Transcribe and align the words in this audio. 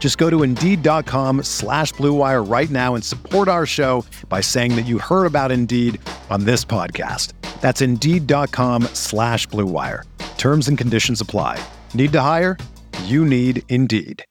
Just 0.00 0.16
go 0.16 0.28
to 0.30 0.42
Indeed.com 0.42 1.44
slash 1.44 1.92
BlueWire 1.92 2.50
right 2.50 2.70
now 2.70 2.94
and 2.96 3.04
support 3.04 3.46
our 3.46 3.66
show 3.66 4.04
by 4.28 4.40
saying 4.40 4.74
that 4.74 4.86
you 4.86 4.98
heard 4.98 5.26
about 5.26 5.52
Indeed 5.52 6.00
on 6.30 6.44
this 6.44 6.64
podcast. 6.64 7.34
That's 7.60 7.82
Indeed.com 7.82 8.84
slash 8.94 9.46
BlueWire. 9.48 10.04
Terms 10.38 10.68
and 10.68 10.78
conditions 10.78 11.20
apply. 11.20 11.62
Need 11.92 12.12
to 12.12 12.20
hire? 12.22 12.56
You 13.04 13.26
need 13.26 13.62
Indeed. 13.68 14.24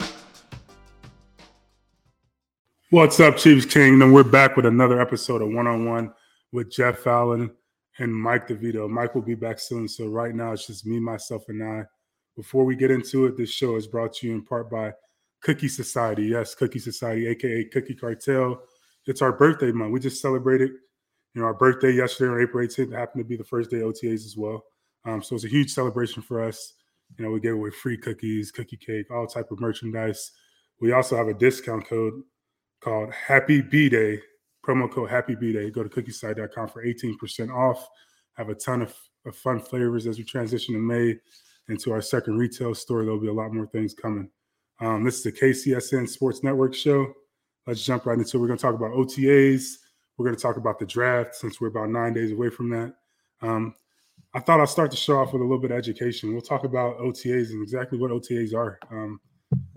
What's 2.89 3.19
up, 3.19 3.37
Chiefs 3.37 3.67
Kingdom? 3.67 4.13
We're 4.13 4.23
back 4.23 4.55
with 4.55 4.65
another 4.65 4.99
episode 4.99 5.43
of 5.43 5.49
One 5.49 5.67
on 5.67 5.85
One 5.85 6.11
with 6.51 6.71
Jeff 6.71 7.05
Allen 7.05 7.51
and 7.99 8.11
Mike 8.11 8.47
DeVito. 8.47 8.89
Mike 8.89 9.13
will 9.13 9.21
be 9.21 9.35
back 9.35 9.59
soon. 9.59 9.87
So 9.87 10.07
right 10.07 10.33
now 10.33 10.53
it's 10.53 10.65
just 10.65 10.87
me, 10.87 10.99
myself, 10.99 11.43
and 11.49 11.63
I. 11.63 11.83
Before 12.35 12.65
we 12.65 12.75
get 12.75 12.89
into 12.89 13.27
it, 13.27 13.37
this 13.37 13.51
show 13.51 13.75
is 13.75 13.85
brought 13.85 14.13
to 14.13 14.27
you 14.27 14.33
in 14.33 14.43
part 14.43 14.71
by 14.71 14.93
Cookie 15.41 15.67
Society. 15.67 16.25
Yes, 16.25 16.55
Cookie 16.55 16.79
Society, 16.79 17.27
aka 17.27 17.65
Cookie 17.65 17.95
Cartel. 17.95 18.61
It's 19.05 19.21
our 19.21 19.31
birthday 19.31 19.71
month. 19.71 19.91
We 19.91 19.99
just 19.99 20.21
celebrated, 20.21 20.71
you 21.33 21.41
know, 21.41 21.45
our 21.45 21.53
birthday 21.53 21.91
yesterday 21.91 22.31
on 22.31 22.41
April 22.41 22.65
18th. 22.65 22.91
It 22.91 22.95
happened 22.95 23.23
to 23.23 23.27
be 23.27 23.37
the 23.37 23.43
first 23.43 23.71
day 23.71 23.77
OTAs 23.77 24.25
as 24.25 24.35
well. 24.37 24.63
Um, 25.05 25.23
so 25.23 25.35
it's 25.35 25.45
a 25.45 25.49
huge 25.49 25.71
celebration 25.71 26.21
for 26.21 26.43
us. 26.43 26.73
You 27.17 27.25
know, 27.25 27.31
we 27.31 27.39
gave 27.39 27.53
away 27.53 27.71
free 27.71 27.97
cookies, 27.97 28.51
cookie 28.51 28.77
cake, 28.77 29.09
all 29.11 29.25
type 29.25 29.51
of 29.51 29.59
merchandise. 29.59 30.31
We 30.81 30.91
also 30.91 31.15
have 31.15 31.27
a 31.27 31.33
discount 31.33 31.87
code 31.87 32.13
called 32.81 33.13
Happy 33.13 33.61
B 33.61 33.89
Day, 33.89 34.19
promo 34.65 34.91
code 34.91 35.09
Happy 35.09 35.35
B 35.35 35.51
Day. 35.51 35.71
Go 35.71 35.83
to 35.83 35.89
cookieside.com 35.89 36.67
for 36.67 36.85
18% 36.85 37.53
off. 37.53 37.87
Have 38.33 38.49
a 38.49 38.55
ton 38.55 38.81
of, 38.81 38.93
of 39.25 39.35
fun 39.35 39.59
flavors 39.59 40.07
as 40.07 40.17
we 40.17 40.23
transition 40.23 40.75
in 40.75 40.85
May 40.85 41.15
into 41.67 41.91
our 41.91 42.01
second 42.01 42.37
retail 42.37 42.75
store. 42.75 43.03
There'll 43.03 43.19
be 43.19 43.27
a 43.27 43.33
lot 43.33 43.53
more 43.53 43.67
things 43.67 43.93
coming. 43.93 44.29
Um, 44.81 45.03
this 45.03 45.17
is 45.17 45.23
the 45.23 45.31
KCSN 45.31 46.07
Sports 46.07 46.43
Network 46.43 46.73
show. 46.73 47.13
Let's 47.67 47.83
jump 47.83 48.05
right 48.05 48.17
into 48.17 48.37
it. 48.37 48.39
We're 48.39 48.47
going 48.47 48.57
to 48.57 48.61
talk 48.61 48.75
about 48.75 48.91
OTAs. 48.91 49.75
We're 50.17 50.25
going 50.25 50.35
to 50.35 50.41
talk 50.41 50.57
about 50.57 50.79
the 50.79 50.85
draft 50.85 51.35
since 51.35 51.59
we're 51.59 51.67
about 51.67 51.89
nine 51.89 52.13
days 52.13 52.31
away 52.31 52.49
from 52.49 52.69
that. 52.69 52.93
Um, 53.41 53.75
I 54.33 54.39
thought 54.39 54.59
I'd 54.59 54.69
start 54.69 54.91
the 54.91 54.97
show 54.97 55.19
off 55.19 55.33
with 55.33 55.41
a 55.41 55.45
little 55.45 55.59
bit 55.59 55.71
of 55.71 55.77
education. 55.77 56.31
We'll 56.31 56.41
talk 56.41 56.63
about 56.63 56.97
OTAs 56.99 57.49
and 57.49 57.63
exactly 57.63 57.97
what 57.97 58.11
OTAs 58.11 58.53
are. 58.53 58.79
Um, 58.91 59.19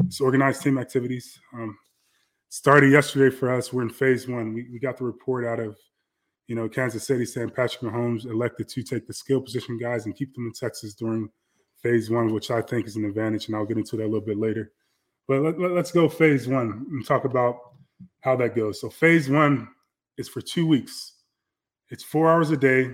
it's 0.04 0.20
organized 0.20 0.62
team 0.62 0.78
activities. 0.78 1.38
Um, 1.54 1.76
started 2.48 2.92
yesterday 2.92 3.34
for 3.34 3.50
us. 3.50 3.72
We're 3.72 3.82
in 3.82 3.90
phase 3.90 4.28
one. 4.28 4.52
We, 4.52 4.68
we 4.70 4.78
got 4.78 4.98
the 4.98 5.04
report 5.04 5.46
out 5.46 5.58
of, 5.58 5.76
you 6.48 6.54
know, 6.54 6.68
Kansas 6.68 7.06
City 7.06 7.24
saying 7.24 7.50
Patrick 7.50 7.80
Mahomes 7.80 8.26
elected 8.26 8.68
to 8.68 8.82
take 8.82 9.06
the 9.06 9.14
skill 9.14 9.40
position 9.40 9.78
guys 9.78 10.06
and 10.06 10.14
keep 10.14 10.34
them 10.34 10.46
in 10.46 10.52
Texas 10.52 10.94
during 10.94 11.30
phase 11.82 12.10
one, 12.10 12.32
which 12.32 12.50
I 12.50 12.60
think 12.60 12.86
is 12.86 12.96
an 12.96 13.04
advantage. 13.04 13.46
And 13.46 13.56
I'll 13.56 13.64
get 13.64 13.78
into 13.78 13.96
that 13.96 14.04
a 14.04 14.06
little 14.06 14.20
bit 14.20 14.38
later. 14.38 14.72
But 15.28 15.42
let, 15.42 15.58
let, 15.58 15.70
let's 15.72 15.92
go 15.92 16.08
phase 16.08 16.48
one 16.48 16.86
and 16.90 17.06
talk 17.06 17.24
about 17.24 17.56
how 18.20 18.36
that 18.36 18.56
goes. 18.56 18.80
So 18.80 18.90
phase 18.90 19.28
one 19.28 19.68
is 20.18 20.28
for 20.28 20.40
two 20.40 20.66
weeks. 20.66 21.14
It's 21.90 22.02
four 22.02 22.30
hours 22.30 22.50
a 22.50 22.56
day, 22.56 22.84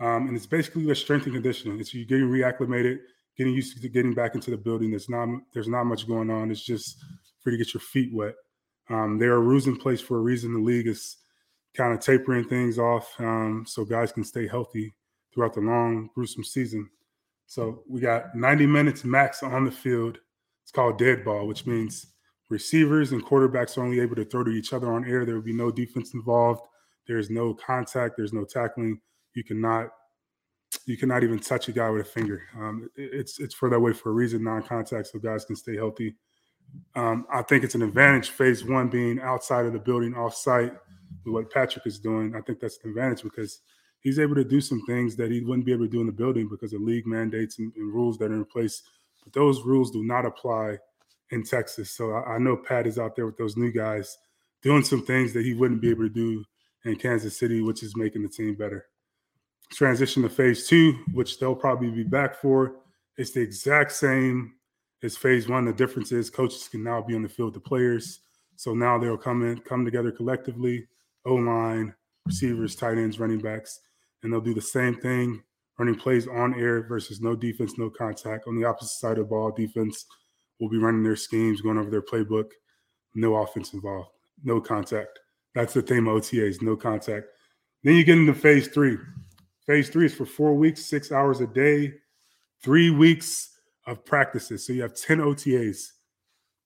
um, 0.00 0.28
and 0.28 0.36
it's 0.36 0.46
basically 0.46 0.90
a 0.90 0.94
strength 0.94 1.26
and 1.26 1.34
conditioning. 1.34 1.78
It's 1.78 1.92
you 1.92 2.06
getting 2.06 2.28
reacclimated, 2.28 2.98
getting 3.36 3.52
used 3.52 3.80
to 3.80 3.88
getting 3.88 4.14
back 4.14 4.34
into 4.34 4.50
the 4.50 4.56
building. 4.56 4.90
There's 4.90 5.08
not 5.08 5.28
there's 5.52 5.68
not 5.68 5.84
much 5.84 6.08
going 6.08 6.30
on. 6.30 6.50
It's 6.50 6.64
just 6.64 6.96
for 7.40 7.50
you 7.50 7.58
to 7.58 7.64
get 7.64 7.74
your 7.74 7.80
feet 7.80 8.10
wet. 8.12 8.34
Um, 8.88 9.18
there 9.18 9.32
are 9.32 9.40
rules 9.40 9.66
in 9.66 9.76
place 9.76 10.00
for 10.00 10.16
a 10.16 10.20
reason. 10.20 10.52
The 10.52 10.60
league 10.60 10.88
is 10.88 11.18
kind 11.74 11.92
of 11.92 12.00
tapering 12.00 12.48
things 12.48 12.78
off 12.78 13.14
um, 13.20 13.64
so 13.66 13.84
guys 13.84 14.12
can 14.12 14.24
stay 14.24 14.48
healthy 14.48 14.94
throughout 15.32 15.54
the 15.54 15.60
long, 15.60 16.10
gruesome 16.14 16.44
season. 16.44 16.88
So 17.46 17.82
we 17.88 18.00
got 18.00 18.34
90 18.34 18.66
minutes 18.66 19.04
max 19.04 19.42
on 19.42 19.64
the 19.64 19.70
field 19.70 20.18
it's 20.62 20.72
called 20.72 20.98
dead 20.98 21.24
ball, 21.24 21.46
which 21.46 21.66
means 21.66 22.06
receivers 22.48 23.12
and 23.12 23.24
quarterbacks 23.24 23.78
are 23.78 23.82
only 23.82 24.00
able 24.00 24.16
to 24.16 24.24
throw 24.24 24.44
to 24.44 24.50
each 24.50 24.72
other 24.72 24.92
on 24.92 25.04
air. 25.04 25.24
There 25.24 25.34
will 25.34 25.42
be 25.42 25.52
no 25.52 25.70
defense 25.70 26.14
involved. 26.14 26.62
There's 27.06 27.30
no 27.30 27.54
contact. 27.54 28.14
There's 28.16 28.32
no 28.32 28.44
tackling. 28.44 29.00
You 29.34 29.44
cannot 29.44 29.88
you 30.86 30.96
cannot 30.96 31.24
even 31.24 31.38
touch 31.38 31.68
a 31.68 31.72
guy 31.72 31.90
with 31.90 32.06
a 32.06 32.08
finger. 32.08 32.42
Um, 32.56 32.88
it's 32.96 33.40
it's 33.40 33.54
for 33.54 33.68
that 33.70 33.80
way 33.80 33.92
for 33.92 34.10
a 34.10 34.12
reason, 34.12 34.44
non-contact, 34.44 35.08
so 35.08 35.18
guys 35.18 35.44
can 35.44 35.56
stay 35.56 35.76
healthy. 35.76 36.14
Um, 36.94 37.26
I 37.32 37.42
think 37.42 37.64
it's 37.64 37.74
an 37.74 37.82
advantage. 37.82 38.30
Phase 38.30 38.64
one 38.64 38.88
being 38.88 39.20
outside 39.20 39.66
of 39.66 39.72
the 39.72 39.80
building, 39.80 40.14
off-site, 40.14 40.72
with 41.24 41.34
what 41.34 41.50
Patrick 41.50 41.86
is 41.86 41.98
doing. 41.98 42.36
I 42.36 42.40
think 42.40 42.60
that's 42.60 42.78
an 42.84 42.90
advantage 42.90 43.22
because 43.22 43.60
he's 44.00 44.18
able 44.18 44.36
to 44.36 44.44
do 44.44 44.60
some 44.60 44.84
things 44.86 45.16
that 45.16 45.30
he 45.30 45.40
wouldn't 45.40 45.66
be 45.66 45.72
able 45.72 45.86
to 45.86 45.90
do 45.90 46.00
in 46.00 46.06
the 46.06 46.12
building 46.12 46.48
because 46.48 46.72
of 46.72 46.80
league 46.80 47.06
mandates 47.06 47.58
and, 47.58 47.72
and 47.76 47.92
rules 47.92 48.18
that 48.18 48.30
are 48.30 48.36
in 48.36 48.44
place 48.44 48.82
but 49.22 49.32
those 49.32 49.62
rules 49.62 49.90
do 49.90 50.02
not 50.02 50.26
apply 50.26 50.78
in 51.30 51.42
Texas. 51.42 51.90
So 51.92 52.12
I, 52.12 52.34
I, 52.34 52.38
know 52.38 52.56
Pat 52.56 52.86
is 52.86 52.98
out 52.98 53.16
there 53.16 53.26
with 53.26 53.36
those 53.36 53.56
new 53.56 53.72
guys 53.72 54.16
doing 54.62 54.82
some 54.82 55.04
things 55.04 55.32
that 55.32 55.44
he 55.44 55.54
wouldn't 55.54 55.80
be 55.80 55.90
able 55.90 56.02
to 56.02 56.08
do 56.08 56.44
in 56.84 56.96
Kansas 56.96 57.38
City, 57.38 57.62
which 57.62 57.82
is 57.82 57.96
making 57.96 58.22
the 58.22 58.28
team 58.28 58.54
better. 58.54 58.86
Transition 59.72 60.22
to 60.22 60.28
phase 60.28 60.66
two, 60.66 60.98
which 61.12 61.38
they'll 61.38 61.54
probably 61.54 61.90
be 61.90 62.02
back 62.02 62.40
for. 62.40 62.76
It's 63.16 63.32
the 63.32 63.40
exact 63.40 63.92
same 63.92 64.54
as 65.02 65.16
phase 65.16 65.48
one. 65.48 65.64
The 65.64 65.72
difference 65.72 66.10
is 66.12 66.30
coaches 66.30 66.68
can 66.68 66.82
now 66.82 67.00
be 67.00 67.14
on 67.14 67.22
the 67.22 67.28
field 67.28 67.54
with 67.54 67.62
the 67.62 67.68
players. 67.68 68.20
So 68.56 68.74
now 68.74 68.98
they'll 68.98 69.16
come 69.16 69.42
in, 69.42 69.58
come 69.60 69.84
together 69.84 70.10
collectively, 70.10 70.86
O 71.24 71.34
line, 71.34 71.94
receivers, 72.26 72.74
tight 72.74 72.98
ends, 72.98 73.20
running 73.20 73.38
backs, 73.38 73.80
and 74.22 74.32
they'll 74.32 74.40
do 74.40 74.54
the 74.54 74.60
same 74.60 74.96
thing 74.96 75.42
running 75.78 75.94
plays 75.94 76.28
on 76.28 76.58
air 76.58 76.82
versus 76.82 77.20
no 77.20 77.34
defense, 77.34 77.78
no 77.78 77.90
contact. 77.90 78.46
On 78.46 78.54
the 78.54 78.66
opposite 78.66 78.98
side 78.98 79.12
of 79.12 79.18
the 79.18 79.24
ball, 79.24 79.50
defense 79.50 80.06
will 80.58 80.68
be 80.68 80.78
running 80.78 81.02
their 81.02 81.16
schemes, 81.16 81.60
going 81.60 81.78
over 81.78 81.90
their 81.90 82.02
playbook. 82.02 82.50
No 83.14 83.36
offense 83.36 83.72
involved, 83.72 84.10
no 84.44 84.60
contact. 84.60 85.18
That's 85.54 85.74
the 85.74 85.82
theme 85.82 86.06
of 86.06 86.22
OTAs, 86.22 86.62
no 86.62 86.76
contact. 86.76 87.26
Then 87.82 87.94
you 87.94 88.04
get 88.04 88.18
into 88.18 88.34
phase 88.34 88.68
three. 88.68 88.98
Phase 89.66 89.88
three 89.88 90.06
is 90.06 90.14
for 90.14 90.26
four 90.26 90.54
weeks, 90.54 90.84
six 90.84 91.12
hours 91.12 91.40
a 91.40 91.46
day, 91.46 91.94
three 92.62 92.90
weeks 92.90 93.58
of 93.86 94.04
practices. 94.04 94.66
So 94.66 94.72
you 94.72 94.82
have 94.82 94.94
10 94.94 95.18
OTAs. 95.18 95.92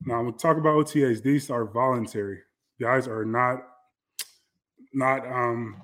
Now 0.06 0.22
we'll 0.22 0.32
talk 0.32 0.56
about 0.56 0.86
OTAs. 0.86 1.22
These 1.22 1.50
are 1.50 1.64
voluntary. 1.64 2.40
Guys 2.80 3.06
are 3.08 3.24
not, 3.24 3.60
not 4.92 5.26
um 5.26 5.76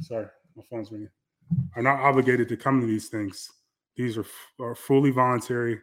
sorry, 0.00 0.26
my 0.56 0.62
phone's 0.68 0.90
ringing 0.90 1.08
are 1.74 1.82
not 1.82 2.00
obligated 2.00 2.48
to 2.48 2.56
come 2.56 2.80
to 2.80 2.86
these 2.86 3.08
things. 3.08 3.50
These 3.96 4.18
are, 4.18 4.26
are 4.60 4.74
fully 4.74 5.10
voluntary, 5.10 5.80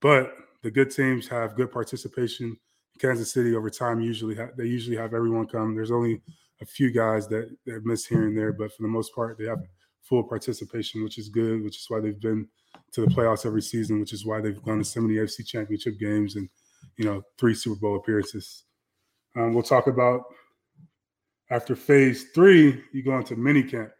but 0.00 0.34
the 0.62 0.70
good 0.70 0.90
teams 0.90 1.28
have 1.28 1.54
good 1.54 1.70
participation. 1.70 2.56
Kansas 2.98 3.32
City 3.32 3.54
over 3.54 3.70
time 3.70 4.00
usually 4.00 4.34
ha- 4.34 4.50
they 4.56 4.64
usually 4.64 4.96
have 4.96 5.14
everyone 5.14 5.46
come. 5.46 5.74
There's 5.74 5.90
only 5.90 6.20
a 6.60 6.66
few 6.66 6.90
guys 6.92 7.26
that, 7.28 7.54
that 7.66 7.84
miss 7.84 8.06
here 8.06 8.26
and 8.26 8.36
there, 8.36 8.52
but 8.52 8.72
for 8.72 8.82
the 8.82 8.88
most 8.88 9.14
part, 9.14 9.38
they 9.38 9.46
have 9.46 9.62
full 10.02 10.22
participation, 10.22 11.02
which 11.02 11.18
is 11.18 11.28
good. 11.28 11.62
Which 11.62 11.76
is 11.76 11.86
why 11.88 12.00
they've 12.00 12.20
been 12.20 12.48
to 12.92 13.00
the 13.00 13.08
playoffs 13.08 13.46
every 13.46 13.62
season. 13.62 14.00
Which 14.00 14.12
is 14.12 14.24
why 14.24 14.40
they've 14.40 14.62
gone 14.62 14.78
to 14.78 14.84
so 14.84 15.00
many 15.00 15.14
FC 15.14 15.46
Championship 15.46 15.98
games 15.98 16.36
and 16.36 16.48
you 16.96 17.04
know 17.04 17.22
three 17.38 17.54
Super 17.54 17.80
Bowl 17.80 17.96
appearances. 17.96 18.64
Um, 19.36 19.54
we'll 19.54 19.62
talk 19.62 19.86
about 19.86 20.22
after 21.50 21.74
Phase 21.74 22.26
Three. 22.34 22.82
You 22.92 23.02
go 23.02 23.16
into 23.16 23.36
mini 23.36 23.62
camp. 23.62 23.90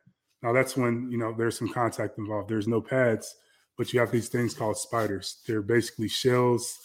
Now 0.43 0.53
that's 0.53 0.77
when 0.77 1.11
you 1.11 1.19
know 1.19 1.35
there's 1.37 1.59
some 1.59 1.69
contact 1.69 2.19
involved. 2.19 2.49
There's 2.49 2.69
no 2.69 2.81
pads, 2.81 3.35
but 3.79 3.93
you 3.93 4.01
have 4.01 4.11
these 4.11 4.29
things 4.29 4.55
called 4.55 4.77
spiders. 4.77 5.43
They're 5.47 5.63
basically 5.63 6.09
shells. 6.09 6.79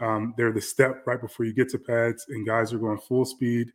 Um, 0.00 0.34
they're 0.36 0.52
the 0.52 0.60
step 0.60 1.02
right 1.06 1.20
before 1.20 1.46
you 1.46 1.52
get 1.52 1.68
to 1.70 1.78
pads, 1.78 2.26
and 2.28 2.46
guys 2.46 2.72
are 2.72 2.78
going 2.78 2.98
full 2.98 3.24
speed. 3.24 3.72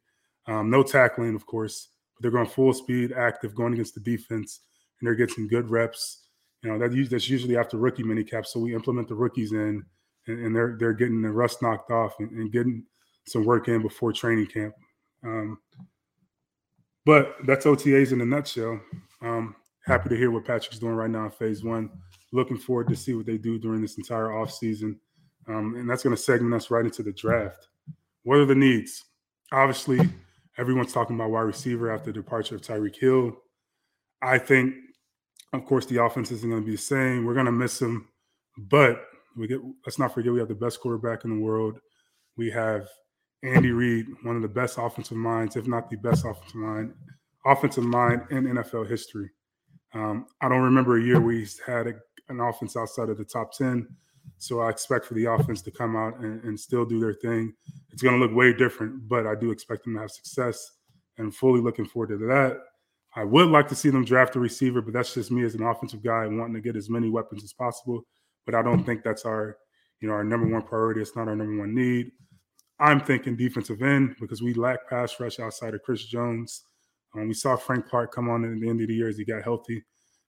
Um, 0.47 0.69
no 0.69 0.81
tackling, 0.83 1.35
of 1.35 1.45
course, 1.45 1.89
but 2.15 2.21
they're 2.21 2.31
going 2.31 2.47
full 2.47 2.73
speed, 2.73 3.11
active, 3.11 3.53
going 3.53 3.73
against 3.73 3.93
the 3.93 4.01
defense, 4.01 4.61
and 4.99 5.07
they're 5.07 5.15
getting 5.15 5.47
good 5.47 5.69
reps. 5.69 6.23
You 6.63 6.71
know, 6.71 6.79
that, 6.79 7.09
that's 7.09 7.29
usually 7.29 7.57
after 7.57 7.77
rookie 7.77 8.03
mini 8.03 8.23
caps. 8.23 8.53
So 8.53 8.59
we 8.59 8.73
implement 8.73 9.07
the 9.07 9.15
rookies 9.15 9.51
in, 9.51 9.83
and, 10.27 10.45
and 10.45 10.55
they're 10.55 10.75
they're 10.79 10.93
getting 10.93 11.21
the 11.21 11.31
rust 11.31 11.61
knocked 11.61 11.91
off 11.91 12.15
and, 12.19 12.31
and, 12.31 12.51
getting 12.51 12.83
some 13.27 13.45
work 13.45 13.67
in 13.67 13.81
before 13.81 14.11
training 14.11 14.47
camp. 14.47 14.73
Um, 15.23 15.59
but 17.05 17.35
that's 17.45 17.65
OTAs 17.65 18.11
in 18.11 18.21
a 18.21 18.25
nutshell. 18.25 18.81
Um, 19.21 19.55
happy 19.85 20.09
to 20.09 20.17
hear 20.17 20.31
what 20.31 20.45
Patrick's 20.45 20.79
doing 20.79 20.95
right 20.95 21.09
now 21.09 21.25
in 21.25 21.31
phase 21.31 21.63
one. 21.63 21.89
Looking 22.33 22.57
forward 22.57 22.89
to 22.89 22.95
see 22.95 23.13
what 23.13 23.25
they 23.25 23.37
do 23.37 23.57
during 23.57 23.81
this 23.81 23.97
entire 23.97 24.27
offseason. 24.27 24.97
Um, 25.47 25.75
and 25.75 25.89
that's 25.89 26.03
going 26.03 26.15
to 26.15 26.21
segment 26.21 26.53
us 26.53 26.69
right 26.69 26.85
into 26.85 27.03
the 27.03 27.13
draft. 27.13 27.67
What 28.23 28.39
are 28.39 28.45
the 28.45 28.55
needs? 28.55 29.05
Obviously, 29.51 29.99
everyone's 30.57 30.91
talking 30.91 31.15
about 31.15 31.31
wide 31.31 31.41
receiver 31.41 31.89
after 31.91 32.11
the 32.11 32.19
departure 32.21 32.55
of 32.55 32.61
Tyreek 32.61 32.97
Hill. 32.97 33.37
I 34.21 34.37
think, 34.37 34.73
of 35.53 35.65
course, 35.65 35.85
the 35.85 36.03
offense 36.03 36.31
isn't 36.31 36.49
going 36.49 36.61
to 36.61 36.65
be 36.65 36.73
the 36.75 36.81
same. 36.81 37.25
We're 37.25 37.33
going 37.33 37.45
to 37.45 37.51
miss 37.51 37.81
him, 37.81 38.09
but 38.57 39.05
we 39.37 39.47
get. 39.47 39.61
Let's 39.85 39.99
not 39.99 40.13
forget 40.13 40.33
we 40.33 40.39
have 40.39 40.47
the 40.49 40.55
best 40.55 40.81
quarterback 40.81 41.23
in 41.23 41.37
the 41.37 41.41
world. 41.41 41.79
We 42.35 42.49
have 42.51 42.89
Andy 43.43 43.71
Reid, 43.71 44.07
one 44.23 44.35
of 44.35 44.41
the 44.41 44.47
best 44.47 44.77
offensive 44.77 45.17
minds, 45.17 45.55
if 45.55 45.67
not 45.67 45.89
the 45.89 45.95
best 45.97 46.25
offensive 46.25 46.55
mind, 46.55 46.93
offensive 47.47 47.83
mind 47.83 48.23
in 48.29 48.45
NFL 48.45 48.89
history. 48.89 49.29
Um, 49.94 50.27
I 50.41 50.49
don't 50.49 50.61
remember 50.61 50.97
a 50.97 51.03
year 51.03 51.19
we 51.19 51.47
had 51.65 51.88
a, 51.88 51.94
an 52.29 52.39
offense 52.39 52.75
outside 52.75 53.09
of 53.09 53.17
the 53.17 53.25
top 53.25 53.53
ten. 53.53 53.88
So 54.38 54.59
I 54.59 54.69
expect 54.69 55.05
for 55.05 55.13
the 55.13 55.25
offense 55.25 55.61
to 55.63 55.71
come 55.71 55.95
out 55.95 56.19
and, 56.19 56.44
and 56.44 56.59
still 56.59 56.85
do 56.85 56.99
their 56.99 57.13
thing. 57.13 57.53
It's 57.91 58.01
going 58.01 58.19
to 58.19 58.23
look 58.23 58.35
way 58.35 58.53
different, 58.53 59.07
but 59.07 59.25
I 59.25 59.35
do 59.35 59.51
expect 59.51 59.83
them 59.83 59.95
to 59.95 60.01
have 60.01 60.11
success 60.11 60.73
and 61.17 61.33
fully 61.33 61.61
looking 61.61 61.85
forward 61.85 62.09
to 62.09 62.17
that. 62.27 62.59
I 63.15 63.23
would 63.23 63.49
like 63.49 63.67
to 63.69 63.75
see 63.75 63.89
them 63.89 64.05
draft 64.05 64.35
a 64.35 64.39
receiver, 64.39 64.81
but 64.81 64.94
that's 64.94 65.13
just 65.13 65.31
me 65.31 65.44
as 65.44 65.55
an 65.55 65.63
offensive 65.63 66.03
guy 66.03 66.27
wanting 66.27 66.53
to 66.53 66.61
get 66.61 66.75
as 66.75 66.89
many 66.89 67.09
weapons 67.09 67.44
as 67.44 67.53
possible. 67.53 68.05
But 68.45 68.53
I 68.53 68.61
don't 68.61 68.83
think 68.83 69.03
that's 69.03 69.25
our, 69.25 69.57
you 70.01 70.07
know, 70.07 70.13
our 70.13 70.23
number 70.23 70.47
one 70.47 70.61
priority. 70.61 71.01
It's 71.01 71.15
not 71.15 71.27
our 71.27 71.35
number 71.35 71.57
one 71.57 71.73
need. 71.73 72.11
I'm 72.79 72.99
thinking 73.01 73.35
defensive 73.35 73.81
end 73.81 74.15
because 74.19 74.44
we 74.44 74.53
lack 74.53 74.88
pass 74.88 75.19
rush 75.19 75.39
outside 75.39 75.73
of 75.73 75.81
Chris 75.81 76.05
Jones. 76.05 76.63
Um, 77.17 77.27
we 77.27 77.33
saw 77.33 77.55
Frank 77.55 77.87
Clark 77.87 78.13
come 78.13 78.29
on 78.29 78.45
at 78.45 78.59
the 78.59 78.69
end 78.69 78.81
of 78.81 78.87
the 78.87 78.93
year 78.93 79.09
as 79.09 79.17
he 79.17 79.25
got 79.25 79.43
healthy, 79.43 79.83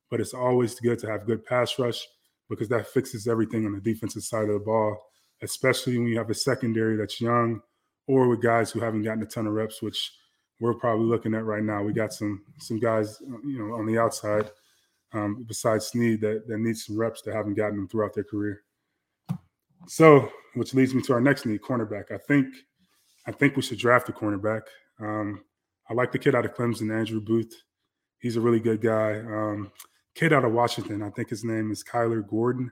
but 0.10 0.20
it's 0.20 0.34
always 0.34 0.80
good 0.80 1.00
to 1.00 1.08
have 1.08 1.28
good 1.28 1.46
pass 1.46 1.78
rush 1.78 2.06
because 2.50 2.68
that 2.70 2.88
fixes 2.88 3.28
everything 3.28 3.66
on 3.66 3.74
the 3.74 3.82
defensive 3.82 4.24
side 4.24 4.48
of 4.48 4.54
the 4.54 4.60
ball, 4.60 4.98
especially 5.44 5.98
when 5.98 6.08
you 6.08 6.18
have 6.18 6.30
a 6.30 6.36
secondary 6.36 6.98
that's 6.98 7.22
young 7.22 7.62
or 8.08 8.28
with 8.28 8.42
guys 8.42 8.72
who 8.72 8.80
haven't 8.80 9.04
gotten 9.04 9.22
a 9.22 9.26
ton 9.26 9.46
of 9.46 9.54
reps, 9.54 9.82
which 9.82 10.14
we're 10.60 10.74
probably 10.74 11.06
looking 11.06 11.36
at 11.36 11.46
right 11.46 11.64
now. 11.64 11.84
We 11.84 11.94
got 11.94 12.12
some 12.12 12.44
some 12.58 12.80
guys, 12.80 13.22
you 13.22 13.60
know, 13.60 13.76
on 13.76 13.86
the 13.86 14.00
outside 14.00 14.50
um, 15.14 15.46
besides 15.48 15.88
Sneed 15.88 16.22
that 16.22 16.48
that 16.48 16.60
need 16.60 16.78
some 16.78 16.98
reps 16.98 17.22
that 17.22 17.36
haven't 17.36 17.56
gotten 17.56 17.78
them 17.78 17.88
throughout 17.88 18.14
their 18.14 18.24
career. 18.24 18.64
So, 19.88 20.30
which 20.56 20.74
leads 20.74 20.94
me 20.94 21.02
to 21.04 21.14
our 21.14 21.22
next 21.22 21.46
need, 21.46 21.62
cornerback. 21.62 22.12
I 22.12 22.18
think 22.18 22.48
I 23.26 23.32
think 23.32 23.56
we 23.56 23.62
should 23.62 23.80
draft 23.80 24.10
a 24.10 24.12
cornerback. 24.12 24.62
Um, 25.00 25.44
I 25.90 25.94
like 25.94 26.12
the 26.12 26.20
kid 26.20 26.36
out 26.36 26.46
of 26.46 26.56
Clemson, 26.56 26.94
Andrew 26.96 27.20
Booth. 27.20 27.54
He's 28.20 28.36
a 28.36 28.42
really 28.42 28.60
good 28.60 28.82
guy. 28.82 29.20
Um, 29.20 29.72
kid 30.16 30.34
out 30.34 30.46
of 30.46 30.52
Washington. 30.52 31.02
I 31.02 31.10
think 31.10 31.30
his 31.30 31.44
name 31.44 31.72
is 31.72 31.84
Kyler 31.84 32.28
Gordon. 32.28 32.72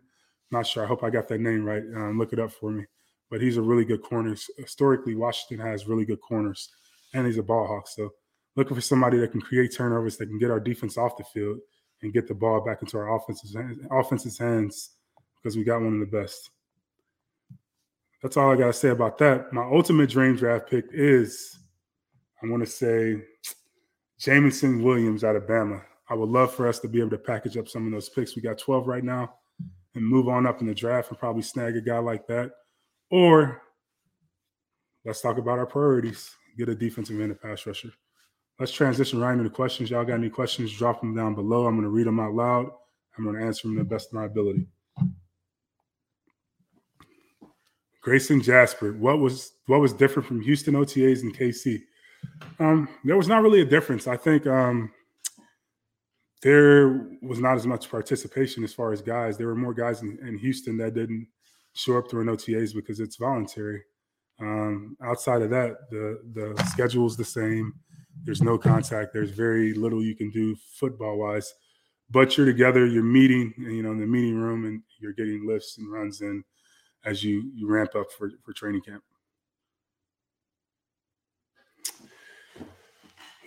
Not 0.52 0.68
sure. 0.68 0.84
I 0.84 0.88
hope 0.88 1.04
I 1.04 1.10
got 1.10 1.28
that 1.30 1.42
name 1.42 1.64
right. 1.64 1.84
Um, 1.96 2.18
look 2.18 2.34
it 2.34 2.40
up 2.40 2.52
for 2.52 2.72
me. 2.72 2.86
But 3.30 3.42
he's 3.42 3.58
a 3.58 3.62
really 3.62 3.86
good 3.86 4.04
corner. 4.04 4.36
Historically, 4.58 5.16
Washington 5.16 5.66
has 5.66 5.88
really 5.88 6.06
good 6.06 6.22
corners, 6.22 6.70
and 7.14 7.26
he's 7.26 7.38
a 7.38 7.44
ball 7.44 7.68
hawk. 7.68 7.88
So 7.88 8.12
looking 8.56 8.76
for 8.76 8.82
somebody 8.82 9.18
that 9.18 9.32
can 9.32 9.42
create 9.42 9.74
turnovers, 9.76 10.18
that 10.18 10.28
can 10.28 10.40
get 10.40 10.52
our 10.52 10.60
defense 10.60 10.98
off 10.98 11.18
the 11.18 11.24
field 11.26 11.60
and 12.02 12.14
get 12.14 12.28
the 12.28 12.34
ball 12.34 12.64
back 12.64 12.82
into 12.82 12.98
our 12.98 13.16
offense's 13.16 13.56
offense's 13.92 14.38
hands 14.38 14.92
because 15.36 15.58
we 15.58 15.64
got 15.64 15.82
one 15.82 15.94
of 15.94 16.00
the 16.00 16.18
best. 16.18 16.52
That's 18.22 18.38
all 18.38 18.52
I 18.52 18.56
got 18.56 18.68
to 18.68 18.74
say 18.74 18.90
about 18.90 19.18
that. 19.20 19.54
My 19.54 19.64
ultimate 19.64 20.10
dream 20.10 20.36
draft 20.36 20.70
pick 20.70 20.86
is, 20.92 21.58
I 22.42 22.48
want 22.48 22.64
to 22.64 22.70
say, 22.70 23.22
Jameson 24.20 24.84
Williams 24.84 25.24
out 25.24 25.36
of 25.36 25.44
Bama. 25.44 25.82
I 26.10 26.14
would 26.14 26.30
love 26.30 26.54
for 26.54 26.68
us 26.68 26.80
to 26.80 26.88
be 26.88 27.00
able 27.00 27.12
to 27.12 27.18
package 27.18 27.58
up 27.58 27.68
some 27.68 27.86
of 27.86 27.92
those 27.92 28.10
picks. 28.10 28.36
We 28.36 28.42
got 28.42 28.58
12 28.58 28.88
right 28.88 29.04
now 29.04 29.34
and 29.96 30.06
move 30.06 30.28
on 30.30 30.46
up 30.46 30.62
in 30.62 30.68
the 30.68 30.74
draft 30.74 31.10
and 31.10 31.20
probably 31.20 31.42
snag 31.42 31.76
a 31.76 31.82
guy 31.82 32.00
like 32.00 32.28
that. 32.28 32.52
Or 33.12 33.62
let's 35.06 35.22
talk 35.22 35.38
about 35.38 35.60
our 35.60 35.66
priorities. 35.66 36.32
Get 36.58 36.70
a 36.70 36.76
defensive 36.76 37.20
end, 37.20 37.32
a 37.32 37.36
pass 37.36 37.66
rusher. 37.66 37.92
Let's 38.60 38.72
transition 38.72 39.20
right 39.20 39.38
into 39.38 39.50
questions. 39.50 39.92
Y'all 39.92 40.06
got 40.06 40.16
any 40.16 40.30
questions? 40.30 40.74
Drop 40.74 41.02
them 41.02 41.16
down 41.16 41.36
below. 41.36 41.68
I'm 41.68 41.76
going 41.76 41.84
to 41.84 41.90
read 41.90 42.08
them 42.08 42.20
out 42.20 42.34
loud. 42.34 42.72
I'm 43.18 43.24
going 43.24 43.36
to 43.36 43.46
answer 43.46 43.68
them 43.68 43.78
to 43.78 43.84
the 43.84 43.90
best 43.90 44.10
of 44.10 44.14
my 44.14 44.26
ability. 44.26 44.66
Grayson 48.02 48.42
Jasper, 48.42 48.94
what 48.94 49.20
was 49.20 49.52
what 49.66 49.82
was 49.82 49.92
different 49.92 50.28
from 50.28 50.42
Houston 50.42 50.76
OTAs 50.76 51.24
and 51.24 51.38
KC? 51.38 51.82
Um, 52.60 52.90
there 53.04 53.18
was 53.18 53.28
not 53.28 53.44
really 53.44 53.62
a 53.62 53.66
difference. 53.66 54.08
I 54.08 54.18
think 54.18 54.48
um, 54.48 54.92
there 56.42 57.08
was 57.22 57.40
not 57.40 57.56
as 57.56 57.66
much 57.66 57.90
participation 57.90 58.64
as 58.64 58.74
far 58.74 58.92
as 58.92 59.02
guys. 59.02 59.38
There 59.38 59.48
were 59.48 59.56
more 59.56 59.74
guys 59.74 60.02
in, 60.02 60.18
in 60.22 60.38
Houston 60.38 60.78
that 60.78 60.94
didn't 60.94 61.28
show 61.74 61.98
up 61.98 62.10
during 62.10 62.28
OTAs 62.28 62.74
because 62.74 63.00
it's 63.00 63.18
voluntary. 63.18 63.84
Um, 64.40 64.96
outside 65.04 65.42
of 65.42 65.50
that, 65.50 65.90
the 65.90 66.20
the 66.34 66.64
schedule 66.66 67.08
is 67.08 67.18
the 67.18 67.26
same. 67.26 67.74
There's 68.24 68.42
no 68.42 68.58
contact. 68.58 69.14
There's 69.14 69.32
very 69.32 69.74
little 69.74 70.04
you 70.04 70.16
can 70.16 70.30
do 70.30 70.56
football 70.80 71.18
wise, 71.18 71.52
but 72.10 72.38
you're 72.38 72.46
together. 72.46 72.86
You're 72.86 73.04
meeting, 73.04 73.54
you 73.58 73.82
know, 73.82 73.92
in 73.92 74.00
the 74.00 74.06
meeting 74.06 74.36
room, 74.36 74.66
and 74.66 74.82
you're 75.00 75.14
getting 75.14 75.48
lifts 75.48 75.78
and 75.78 75.92
runs 75.92 76.22
in 76.22 76.44
as 77.06 77.24
you 77.24 77.52
you 77.56 77.68
ramp 77.68 77.96
up 77.96 78.12
for 78.16 78.32
for 78.44 78.54
training 78.54 78.82
camp. 78.82 79.04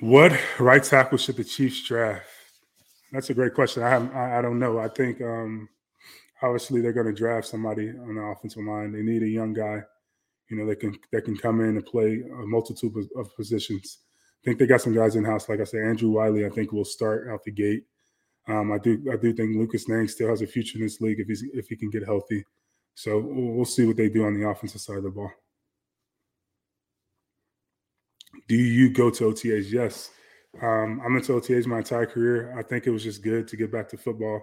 What 0.00 0.32
right 0.58 0.82
tackle 0.82 1.18
should 1.18 1.36
the 1.36 1.44
Chiefs 1.44 1.86
draft? 1.86 2.26
That's 3.12 3.28
a 3.28 3.34
great 3.34 3.54
question. 3.54 3.82
I 3.82 3.90
have 3.90 4.14
I, 4.14 4.40
don't 4.40 4.58
know. 4.58 4.78
I 4.78 4.88
think 4.88 5.20
um, 5.20 5.68
obviously 6.42 6.80
they're 6.80 6.94
going 6.94 7.06
to 7.06 7.12
draft 7.12 7.46
somebody 7.46 7.90
on 7.90 8.14
the 8.14 8.22
offensive 8.22 8.64
line. 8.64 8.92
They 8.92 9.02
need 9.02 9.22
a 9.22 9.28
young 9.28 9.52
guy, 9.52 9.82
you 10.48 10.56
know, 10.56 10.66
that 10.66 10.80
can 10.80 10.98
that 11.12 11.26
can 11.26 11.36
come 11.36 11.60
in 11.60 11.76
and 11.76 11.84
play 11.84 12.22
a 12.22 12.46
multitude 12.46 12.96
of, 12.96 13.26
of 13.26 13.36
positions. 13.36 13.98
I 14.42 14.42
think 14.44 14.58
they 14.58 14.66
got 14.66 14.80
some 14.80 14.94
guys 14.94 15.16
in 15.16 15.24
house. 15.24 15.50
Like 15.50 15.60
I 15.60 15.64
said, 15.64 15.82
Andrew 15.82 16.10
Wylie, 16.10 16.46
I 16.46 16.50
think 16.50 16.72
will 16.72 16.84
start 16.86 17.28
out 17.28 17.44
the 17.44 17.52
gate. 17.52 17.84
Um, 18.48 18.72
I 18.72 18.78
do 18.78 19.04
I 19.12 19.16
do 19.16 19.34
think 19.34 19.54
Lucas 19.56 19.86
Niang 19.86 20.08
still 20.08 20.30
has 20.30 20.40
a 20.40 20.46
future 20.46 20.78
in 20.78 20.84
this 20.84 21.02
league 21.02 21.20
if 21.20 21.26
he's 21.26 21.44
if 21.52 21.68
he 21.68 21.76
can 21.76 21.90
get 21.90 22.06
healthy. 22.06 22.42
So 22.94 23.18
we'll 23.18 23.66
see 23.66 23.84
what 23.84 23.96
they 23.96 24.08
do 24.08 24.24
on 24.24 24.38
the 24.38 24.48
offensive 24.48 24.80
side 24.80 24.96
of 24.96 25.04
the 25.04 25.10
ball. 25.10 25.30
Do 28.48 28.56
you 28.56 28.90
go 28.90 29.10
to 29.10 29.24
OTAs? 29.24 29.70
Yes. 29.70 30.10
Um, 30.60 31.00
I'm 31.04 31.16
into 31.16 31.32
OTAs 31.32 31.66
my 31.66 31.78
entire 31.78 32.06
career. 32.06 32.56
I 32.58 32.62
think 32.62 32.86
it 32.86 32.90
was 32.90 33.04
just 33.04 33.22
good 33.22 33.46
to 33.48 33.56
get 33.56 33.70
back 33.70 33.88
to 33.90 33.96
football. 33.96 34.42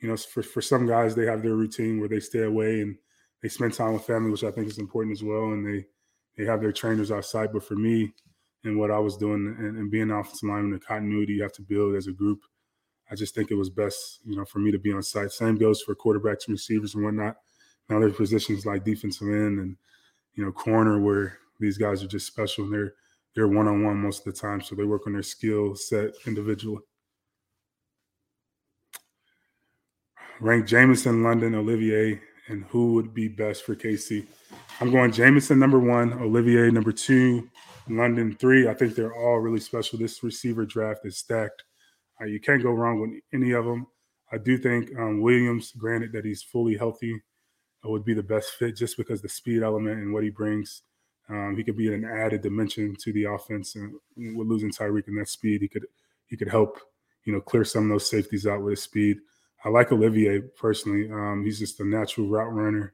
You 0.00 0.08
know, 0.08 0.16
for, 0.16 0.42
for 0.42 0.60
some 0.60 0.86
guys, 0.86 1.14
they 1.14 1.26
have 1.26 1.42
their 1.42 1.54
routine 1.54 2.00
where 2.00 2.08
they 2.08 2.20
stay 2.20 2.42
away 2.42 2.80
and 2.80 2.96
they 3.42 3.48
spend 3.48 3.74
time 3.74 3.92
with 3.92 4.04
family, 4.04 4.30
which 4.30 4.44
I 4.44 4.50
think 4.50 4.68
is 4.68 4.78
important 4.78 5.16
as 5.16 5.22
well. 5.22 5.52
And 5.52 5.66
they 5.66 5.86
they 6.36 6.44
have 6.44 6.60
their 6.60 6.72
trainers 6.72 7.12
outside. 7.12 7.52
But 7.52 7.64
for 7.64 7.76
me 7.76 8.12
and 8.64 8.78
what 8.78 8.90
I 8.90 8.98
was 8.98 9.16
doing 9.16 9.54
and, 9.58 9.78
and 9.78 9.90
being 9.90 10.10
offensive 10.10 10.48
lineman, 10.48 10.72
the 10.72 10.80
continuity 10.80 11.34
you 11.34 11.42
have 11.42 11.52
to 11.52 11.62
build 11.62 11.94
as 11.94 12.08
a 12.08 12.12
group, 12.12 12.40
I 13.10 13.14
just 13.14 13.34
think 13.34 13.50
it 13.50 13.56
was 13.56 13.70
best, 13.70 14.20
you 14.24 14.36
know, 14.36 14.44
for 14.44 14.58
me 14.58 14.72
to 14.72 14.78
be 14.78 14.92
on 14.92 15.02
site. 15.02 15.30
Same 15.30 15.56
goes 15.56 15.80
for 15.82 15.94
quarterbacks 15.94 16.46
and 16.46 16.54
receivers 16.54 16.94
and 16.94 17.04
whatnot. 17.04 17.36
Now 17.88 18.00
there's 18.00 18.14
positions 18.14 18.66
like 18.66 18.84
defensive 18.84 19.28
end 19.28 19.58
and 19.60 19.76
you 20.34 20.44
know 20.44 20.52
corner 20.52 20.98
where 20.98 21.38
these 21.60 21.78
guys 21.78 22.02
are 22.02 22.08
just 22.08 22.26
special 22.26 22.64
and 22.64 22.72
they're 22.72 22.94
they're 23.34 23.48
one 23.48 23.66
on 23.66 23.84
one 23.84 23.96
most 23.96 24.26
of 24.26 24.32
the 24.32 24.40
time, 24.40 24.60
so 24.60 24.74
they 24.74 24.84
work 24.84 25.06
on 25.06 25.12
their 25.12 25.22
skill 25.22 25.74
set 25.74 26.10
individually. 26.26 26.82
Rank 30.40 30.66
Jameson, 30.66 31.22
London, 31.22 31.54
Olave, 31.54 32.20
and 32.48 32.64
who 32.64 32.94
would 32.94 33.14
be 33.14 33.28
best 33.28 33.64
for 33.64 33.74
KC? 33.74 34.26
I'm 34.80 34.90
going 34.90 35.12
Jameson 35.12 35.58
number 35.58 35.78
one, 35.78 36.12
Olave 36.12 36.70
number 36.70 36.92
two, 36.92 37.48
London 37.88 38.36
three. 38.36 38.68
I 38.68 38.74
think 38.74 38.94
they're 38.94 39.14
all 39.14 39.38
really 39.38 39.60
special. 39.60 39.98
This 39.98 40.22
receiver 40.22 40.64
draft 40.64 41.04
is 41.04 41.18
stacked. 41.18 41.64
Uh, 42.20 42.26
you 42.26 42.40
can't 42.40 42.62
go 42.62 42.72
wrong 42.72 43.00
with 43.00 43.10
any 43.32 43.52
of 43.52 43.64
them. 43.64 43.86
I 44.32 44.38
do 44.38 44.58
think 44.58 44.90
um, 44.98 45.20
Williams, 45.20 45.72
granted 45.72 46.12
that 46.12 46.24
he's 46.24 46.42
fully 46.42 46.76
healthy, 46.76 47.20
would 47.84 48.04
be 48.04 48.14
the 48.14 48.22
best 48.22 48.50
fit 48.58 48.76
just 48.76 48.96
because 48.96 49.20
the 49.20 49.28
speed 49.28 49.62
element 49.62 50.00
and 50.00 50.12
what 50.12 50.24
he 50.24 50.30
brings 50.30 50.82
um, 51.28 51.54
he 51.56 51.64
could 51.64 51.76
be 51.76 51.92
an 51.92 52.04
added 52.04 52.42
dimension 52.42 52.94
to 53.00 53.12
the 53.12 53.24
offense, 53.24 53.76
and 53.76 53.94
with 54.16 54.48
losing 54.48 54.70
Tyreek 54.70 55.08
and 55.08 55.18
that 55.18 55.28
speed, 55.28 55.62
he 55.62 55.68
could 55.68 55.86
he 56.26 56.36
could 56.36 56.48
help 56.48 56.78
you 57.24 57.32
know 57.32 57.40
clear 57.40 57.64
some 57.64 57.84
of 57.84 57.90
those 57.90 58.08
safeties 58.10 58.46
out 58.46 58.62
with 58.62 58.72
his 58.72 58.82
speed. 58.82 59.18
I 59.64 59.70
like 59.70 59.90
Olave 59.90 60.42
personally. 60.58 61.10
Um, 61.10 61.42
he's 61.44 61.58
just 61.58 61.80
a 61.80 61.84
natural 61.84 62.28
route 62.28 62.52
runner, 62.52 62.92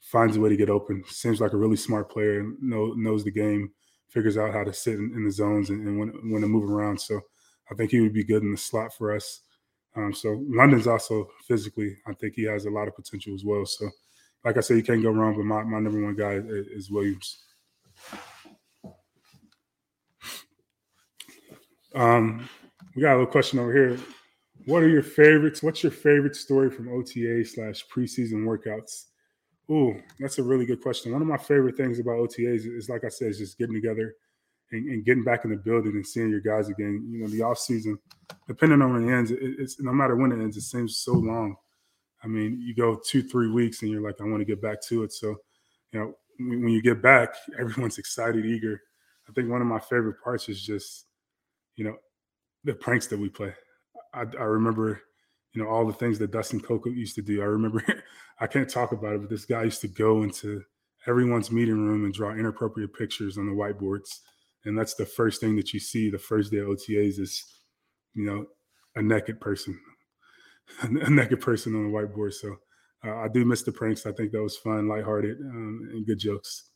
finds 0.00 0.36
a 0.36 0.40
way 0.40 0.48
to 0.48 0.56
get 0.56 0.70
open. 0.70 1.02
Seems 1.08 1.40
like 1.40 1.52
a 1.52 1.56
really 1.56 1.76
smart 1.76 2.10
player, 2.10 2.48
know, 2.60 2.92
knows 2.96 3.24
the 3.24 3.32
game, 3.32 3.72
figures 4.08 4.38
out 4.38 4.52
how 4.52 4.62
to 4.62 4.72
sit 4.72 4.94
in, 4.94 5.12
in 5.16 5.24
the 5.24 5.32
zones 5.32 5.70
and, 5.70 5.86
and 5.86 5.98
when 5.98 6.08
when 6.30 6.42
to 6.42 6.48
move 6.48 6.70
around. 6.70 7.00
So 7.00 7.20
I 7.70 7.74
think 7.74 7.90
he 7.90 8.00
would 8.00 8.14
be 8.14 8.24
good 8.24 8.42
in 8.42 8.52
the 8.52 8.58
slot 8.58 8.94
for 8.94 9.14
us. 9.14 9.40
Um, 9.96 10.12
so 10.12 10.44
London's 10.48 10.86
also 10.86 11.28
physically, 11.48 11.96
I 12.06 12.12
think 12.14 12.34
he 12.34 12.44
has 12.44 12.66
a 12.66 12.70
lot 12.70 12.86
of 12.86 12.94
potential 12.94 13.34
as 13.34 13.44
well. 13.44 13.64
So, 13.64 13.88
like 14.44 14.56
I 14.56 14.60
said, 14.60 14.76
you 14.76 14.82
can't 14.82 15.02
go 15.02 15.10
wrong. 15.10 15.34
But 15.36 15.46
my, 15.46 15.64
my 15.64 15.80
number 15.80 16.02
one 16.02 16.14
guy 16.14 16.34
is, 16.34 16.66
is 16.66 16.90
Williams. 16.90 17.45
Um, 21.94 22.48
we 22.94 23.02
got 23.02 23.12
a 23.12 23.18
little 23.18 23.26
question 23.26 23.58
over 23.58 23.72
here. 23.72 23.98
What 24.66 24.82
are 24.82 24.88
your 24.88 25.02
favorites? 25.02 25.62
What's 25.62 25.82
your 25.82 25.92
favorite 25.92 26.36
story 26.36 26.70
from 26.70 26.88
OTA 26.88 27.44
slash 27.44 27.84
preseason 27.86 28.44
workouts? 28.44 29.04
Ooh, 29.70 30.00
that's 30.20 30.38
a 30.38 30.42
really 30.42 30.66
good 30.66 30.82
question. 30.82 31.12
One 31.12 31.22
of 31.22 31.28
my 31.28 31.38
favorite 31.38 31.76
things 31.76 31.98
about 31.98 32.16
OTAs 32.16 32.66
is, 32.66 32.88
like 32.88 33.04
I 33.04 33.08
said, 33.08 33.28
is 33.28 33.38
just 33.38 33.58
getting 33.58 33.74
together 33.74 34.14
and, 34.72 34.88
and, 34.90 35.04
getting 35.04 35.24
back 35.24 35.44
in 35.44 35.50
the 35.50 35.56
building 35.56 35.92
and 35.92 36.06
seeing 36.06 36.30
your 36.30 36.40
guys 36.40 36.68
again. 36.68 37.08
You 37.10 37.20
know, 37.20 37.28
the 37.28 37.42
off 37.42 37.58
season, 37.58 37.98
depending 38.46 38.82
on 38.82 38.92
when 38.92 39.08
it 39.08 39.16
ends, 39.16 39.30
it, 39.30 39.38
it's 39.40 39.80
no 39.80 39.92
matter 39.92 40.16
when 40.16 40.32
it 40.32 40.42
ends, 40.42 40.56
it 40.56 40.62
seems 40.62 40.98
so 40.98 41.12
long. 41.12 41.56
I 42.22 42.28
mean, 42.28 42.60
you 42.60 42.74
go 42.74 43.00
two, 43.08 43.22
three 43.22 43.50
weeks, 43.50 43.82
and 43.82 43.90
you're 43.90 44.02
like, 44.02 44.20
I 44.20 44.24
want 44.24 44.40
to 44.40 44.44
get 44.44 44.62
back 44.62 44.80
to 44.88 45.02
it. 45.02 45.12
So, 45.12 45.36
you 45.92 46.00
know, 46.00 46.14
when, 46.38 46.68
you 46.68 46.82
get 46.82 47.02
back, 47.02 47.34
everyone's 47.58 47.98
excited, 47.98 48.44
eager. 48.44 48.80
I 49.28 49.32
think 49.32 49.50
one 49.50 49.60
of 49.60 49.66
my 49.66 49.80
favorite 49.80 50.22
parts 50.22 50.48
is 50.48 50.62
just, 50.62 51.06
you 51.76 51.84
know, 51.84 51.96
the 52.64 52.74
pranks 52.74 53.06
that 53.08 53.18
we 53.18 53.28
play. 53.28 53.52
I, 54.14 54.24
I 54.38 54.44
remember, 54.44 55.02
you 55.52 55.62
know, 55.62 55.68
all 55.68 55.86
the 55.86 55.92
things 55.92 56.18
that 56.18 56.30
Dustin 56.30 56.60
Coco 56.60 56.90
used 56.90 57.16
to 57.16 57.22
do. 57.22 57.42
I 57.42 57.46
remember, 57.46 57.82
I 58.40 58.46
can't 58.46 58.68
talk 58.68 58.92
about 58.92 59.14
it, 59.14 59.20
but 59.22 59.30
this 59.30 59.44
guy 59.44 59.64
used 59.64 59.80
to 59.80 59.88
go 59.88 60.22
into 60.22 60.62
everyone's 61.06 61.50
meeting 61.50 61.86
room 61.86 62.04
and 62.04 62.14
draw 62.14 62.32
inappropriate 62.32 62.94
pictures 62.94 63.38
on 63.38 63.46
the 63.46 63.52
whiteboards 63.52 64.20
and 64.66 64.76
that's 64.76 64.94
the 64.94 65.06
first 65.06 65.40
thing 65.40 65.56
that 65.56 65.72
you 65.72 65.80
see 65.80 66.10
the 66.10 66.18
first 66.18 66.50
day 66.50 66.58
of 66.58 66.66
OTAs 66.66 67.20
is, 67.20 67.42
you 68.14 68.24
know, 68.24 68.46
a 68.96 69.02
naked 69.02 69.40
person, 69.40 69.78
a 70.82 71.08
naked 71.08 71.40
person 71.40 71.74
on 71.76 71.84
the 71.84 71.96
whiteboard. 71.96 72.34
So 72.34 72.56
uh, 73.06 73.16
I 73.16 73.28
do 73.28 73.44
miss 73.44 73.62
the 73.62 73.72
pranks. 73.72 74.06
I 74.06 74.12
think 74.12 74.32
that 74.32 74.42
was 74.42 74.56
fun, 74.56 74.88
lighthearted, 74.88 75.38
um, 75.40 75.88
and 75.92 76.06
good 76.06 76.18
jokes. 76.18 76.70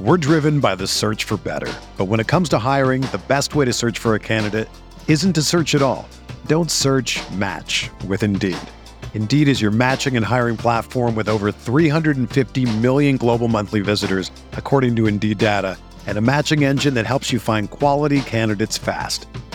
We're 0.00 0.16
driven 0.16 0.60
by 0.60 0.76
the 0.76 0.86
search 0.86 1.24
for 1.24 1.36
better, 1.38 1.72
but 1.96 2.04
when 2.04 2.20
it 2.20 2.28
comes 2.28 2.48
to 2.50 2.58
hiring, 2.58 3.02
the 3.02 3.20
best 3.26 3.56
way 3.56 3.64
to 3.64 3.72
search 3.72 3.98
for 3.98 4.14
a 4.14 4.20
candidate 4.20 4.68
isn't 5.08 5.32
to 5.32 5.42
search 5.42 5.74
at 5.74 5.82
all. 5.82 6.08
Don't 6.46 6.70
search. 6.70 7.18
Match 7.32 7.90
with 8.06 8.22
Indeed. 8.22 8.56
Indeed 9.14 9.48
is 9.48 9.60
your 9.60 9.72
matching 9.72 10.16
and 10.16 10.24
hiring 10.24 10.56
platform 10.56 11.16
with 11.16 11.28
over 11.28 11.50
350 11.50 12.78
million 12.78 13.16
global 13.16 13.48
monthly 13.48 13.80
visitors, 13.80 14.30
according 14.52 14.94
to 14.96 15.08
Indeed 15.08 15.38
data, 15.38 15.76
and 16.06 16.16
a 16.16 16.20
matching 16.22 16.62
engine 16.62 16.94
that 16.94 17.06
helps 17.06 17.32
you 17.32 17.40
find 17.40 17.68
quality 17.68 18.20
candidates 18.20 18.78
fast. 18.78 19.26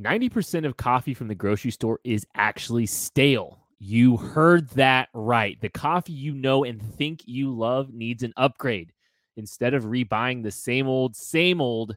90% 0.00 0.66
of 0.66 0.76
coffee 0.76 1.14
from 1.14 1.28
the 1.28 1.34
grocery 1.34 1.70
store 1.70 2.00
is 2.04 2.26
actually 2.34 2.86
stale. 2.86 3.58
You 3.78 4.16
heard 4.16 4.68
that 4.70 5.08
right. 5.14 5.60
The 5.60 5.68
coffee 5.68 6.12
you 6.12 6.32
know 6.32 6.64
and 6.64 6.82
think 6.96 7.22
you 7.26 7.54
love 7.54 7.92
needs 7.92 8.22
an 8.22 8.32
upgrade. 8.36 8.92
Instead 9.36 9.74
of 9.74 9.84
rebuying 9.84 10.42
the 10.42 10.50
same 10.50 10.86
old, 10.86 11.16
same 11.16 11.60
old, 11.60 11.96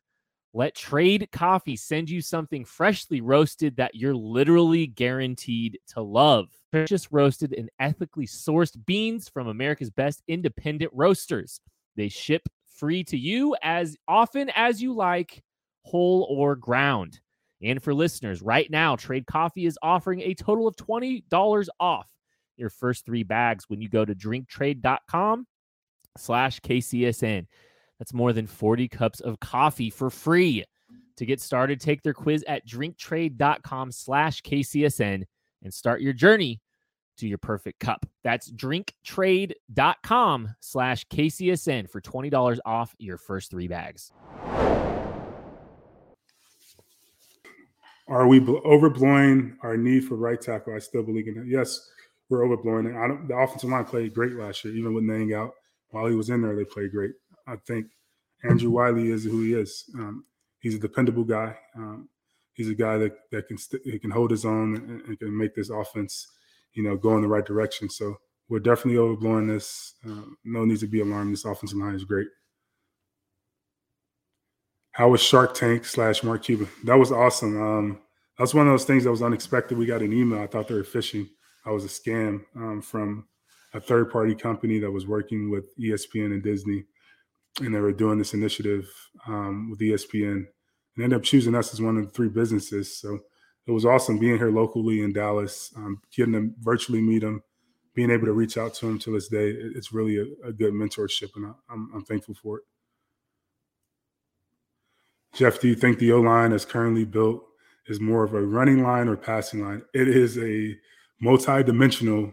let 0.54 0.76
Trade 0.76 1.30
Coffee 1.32 1.76
send 1.76 2.10
you 2.10 2.22
something 2.22 2.64
freshly 2.64 3.22
roasted 3.22 3.78
that 3.78 3.96
you're 3.96 4.16
literally 4.16 4.86
guaranteed 4.86 5.80
to 5.88 6.02
love. 6.02 6.50
Just 6.86 7.08
roasted 7.12 7.54
and 7.54 7.70
ethically 7.80 8.28
sourced 8.28 8.78
beans 8.86 9.30
from 9.30 9.48
America's 9.48 9.90
best 9.90 10.22
independent 10.28 10.92
roasters. 10.94 11.60
They 11.96 12.10
ship 12.10 12.44
free 12.78 13.04
to 13.06 13.18
you 13.18 13.56
as 13.64 13.98
often 14.08 14.52
as 14.56 14.82
you 14.82 14.94
like, 14.94 15.42
whole 15.84 16.28
or 16.30 16.56
ground. 16.56 17.20
And 17.64 17.82
for 17.82 17.94
listeners, 17.94 18.42
right 18.42 18.70
now, 18.70 18.96
Trade 18.96 19.26
Coffee 19.26 19.66
is 19.66 19.80
offering 19.82 20.22
a 20.22 20.34
total 20.34 20.68
of 20.68 20.76
$20 20.76 21.68
off 21.80 22.08
your 22.58 22.70
first 22.70 23.06
three 23.06 23.24
bags 23.24 23.66
when 23.68 23.82
you 23.82 23.90
go 23.90 24.06
to 24.06 24.14
drinktrade.com 24.14 25.48
slash 26.18 26.60
KCSN. 26.60 27.48
That's 28.00 28.14
more 28.14 28.34
than 28.34 28.48
40 28.48 28.88
cups 28.90 29.22
of 29.22 29.40
coffee 29.40 29.90
for 29.90 30.10
free. 30.10 30.66
To 31.18 31.26
get 31.26 31.40
started, 31.40 31.80
take 31.80 32.02
their 32.02 32.14
quiz 32.14 32.44
at 32.48 32.68
drinktrade.com 32.68 33.92
slash 33.92 34.42
KCSN 34.42 35.24
and 35.64 35.74
start 35.74 36.02
your 36.02 36.14
journey 36.14 36.60
to 37.18 37.28
your 37.28 37.38
perfect 37.38 37.80
cup. 37.80 38.06
That's 38.24 38.52
drinktrade.com 38.52 40.56
slash 40.60 41.08
KCSN 41.08 41.90
for 41.90 42.02
$20 42.02 42.60
off 42.66 42.96
your 42.98 43.18
first 43.18 43.52
three 43.52 43.68
bags. 43.68 44.12
Are 48.14 48.28
we 48.28 48.40
overblowing 48.40 49.56
our 49.64 49.76
need 49.76 50.06
for 50.06 50.16
right 50.16 50.40
tackle? 50.40 50.76
I 50.76 50.80
still 50.80 51.02
believe 51.02 51.28
in 51.28 51.34
that. 51.34 51.48
Yes, 51.48 51.90
we're 52.30 52.42
overblowing 52.42 52.88
it. 52.88 52.96
I 52.96 53.08
don't, 53.08 53.28
the 53.28 53.36
offensive 53.36 53.72
line 53.72 53.86
played 53.86 54.14
great 54.14 54.34
last 54.34 54.64
year, 54.64 54.76
even 54.76 54.94
with 54.94 55.04
Niang 55.04 55.34
out. 55.34 55.54
While 55.90 56.06
he 56.06 56.16
was 56.16 56.30
in 56.30 56.44
there, 56.44 56.56
they 56.56 56.64
played 56.64 56.92
great. 56.92 57.14
I 57.48 57.56
think 57.66 57.88
Andrew 58.44 58.70
Wylie 58.70 59.10
is 59.10 59.24
who 59.24 59.42
he 59.42 59.56
is. 59.56 59.86
Um, 59.96 60.26
he's 60.60 60.76
a 60.76 60.80
dependable 60.80 61.24
guy. 61.24 61.58
Um, 61.76 62.08
he's 62.54 62.70
a 62.70 62.76
guy 62.76 63.00
that 63.00 63.14
that 63.32 63.48
can 63.48 63.58
st- 63.58 63.82
he 63.84 63.98
can 63.98 64.12
hold 64.12 64.30
his 64.30 64.46
own 64.46 64.76
and, 64.76 65.02
and, 65.02 65.20
can 65.20 65.36
make 65.36 65.56
this 65.56 65.72
offense, 65.72 66.28
you 66.74 66.84
know, 66.84 66.96
go 66.96 67.16
in 67.16 67.24
the 67.24 67.28
right 67.28 67.46
direction. 67.46 67.90
So 67.90 68.18
we're 68.48 68.60
definitely 68.60 69.00
overblowing 69.00 69.48
this. 69.48 69.96
Uh, 70.08 70.22
no 70.44 70.66
need 70.66 70.80
to 70.82 70.88
be 70.88 71.02
alarmed. 71.02 71.34
This 71.34 71.46
offensive 71.46 71.80
line 71.80 71.96
is 71.96 72.04
great. 72.04 72.28
How 74.94 75.10
was 75.10 75.22
Shark 75.22 75.56
Tank 75.56 75.86
slash 75.86 76.24
Mark 76.24 76.44
Cuban? 76.44 76.70
That 76.84 77.00
was 77.00 77.12
awesome. 77.12 77.60
Um, 77.60 78.00
that 78.38 78.44
was 78.44 78.54
one 78.54 78.68
of 78.68 78.74
those 78.74 78.86
things 78.86 79.04
that 79.04 79.12
was 79.12 79.24
unexpected. 79.24 79.76
We 79.76 79.88
got 79.88 80.04
an 80.04 80.14
email. 80.14 80.40
I 80.40 80.46
thought 80.46 80.68
they 80.68 80.76
were 80.76 80.84
phishing. 80.84 81.28
I 81.66 81.72
was 81.72 81.84
a 81.84 81.88
scam 81.88 82.46
um, 82.56 82.80
from 82.80 83.28
a 83.74 83.80
third 83.80 84.12
party 84.12 84.36
company 84.36 84.78
that 84.80 84.92
was 84.92 85.08
working 85.08 85.50
with 85.50 85.76
ESPN 85.80 86.28
and 86.28 86.44
Disney. 86.44 86.86
And 87.60 87.74
they 87.74 87.80
were 87.80 87.92
doing 87.92 88.20
this 88.20 88.36
initiative 88.36 88.88
um, 89.28 89.72
with 89.72 89.80
ESPN 89.80 90.32
and 90.32 90.48
ended 91.00 91.18
up 91.18 91.24
choosing 91.24 91.56
us 91.56 91.74
as 91.74 91.82
one 91.82 91.98
of 91.98 92.06
the 92.06 92.12
three 92.12 92.30
businesses. 92.30 92.96
So 93.00 93.18
it 93.66 93.72
was 93.72 93.86
awesome 93.86 94.20
being 94.20 94.38
here 94.38 94.52
locally 94.52 95.02
in 95.02 95.12
Dallas, 95.12 95.74
um, 95.76 96.02
getting 96.16 96.34
to 96.34 96.52
virtually 96.60 97.02
meet 97.02 97.24
them, 97.24 97.42
being 97.96 98.12
able 98.12 98.26
to 98.28 98.34
reach 98.34 98.60
out 98.60 98.76
to 98.76 98.86
them 98.86 99.00
to 99.00 99.12
this 99.12 99.28
day. 99.28 99.56
It's 99.76 99.92
really 99.92 100.18
a, 100.18 100.50
a 100.50 100.54
good 100.54 100.74
mentorship, 100.74 101.32
and 101.36 101.48
I, 101.48 101.52
I'm 101.70 102.04
thankful 102.04 102.36
for 102.36 102.58
it. 102.58 102.64
Jeff, 105.34 105.60
do 105.60 105.68
you 105.68 105.76
think 105.76 105.98
the 105.98 106.12
O 106.12 106.22
line 106.22 106.52
is 106.52 106.66
currently 106.66 107.06
built 107.06 107.44
is 107.88 108.00
more 108.00 108.24
of 108.24 108.34
a 108.34 108.42
running 108.42 108.84
line 108.84 109.08
or 109.08 109.18
passing 109.18 109.66
line? 109.66 109.82
It 109.94 110.08
is 110.08 110.38
a 110.38 110.76
multi-dimensional 111.20 112.32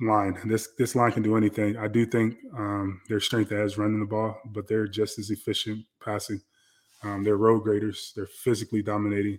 line. 0.00 0.38
This 0.46 0.68
this 0.78 0.94
line 0.94 1.12
can 1.12 1.22
do 1.22 1.36
anything. 1.36 1.76
I 1.76 1.88
do 1.88 2.06
think 2.06 2.36
um, 2.56 3.00
their 3.08 3.20
strength 3.20 3.52
as 3.52 3.78
running 3.78 4.00
the 4.00 4.06
ball, 4.06 4.38
but 4.46 4.66
they're 4.66 4.86
just 4.86 5.18
as 5.18 5.30
efficient 5.30 5.84
passing. 6.02 6.40
Um, 7.02 7.22
they're 7.22 7.36
road 7.36 7.60
graders. 7.60 8.12
They're 8.16 8.26
physically 8.26 8.82
dominating. 8.82 9.38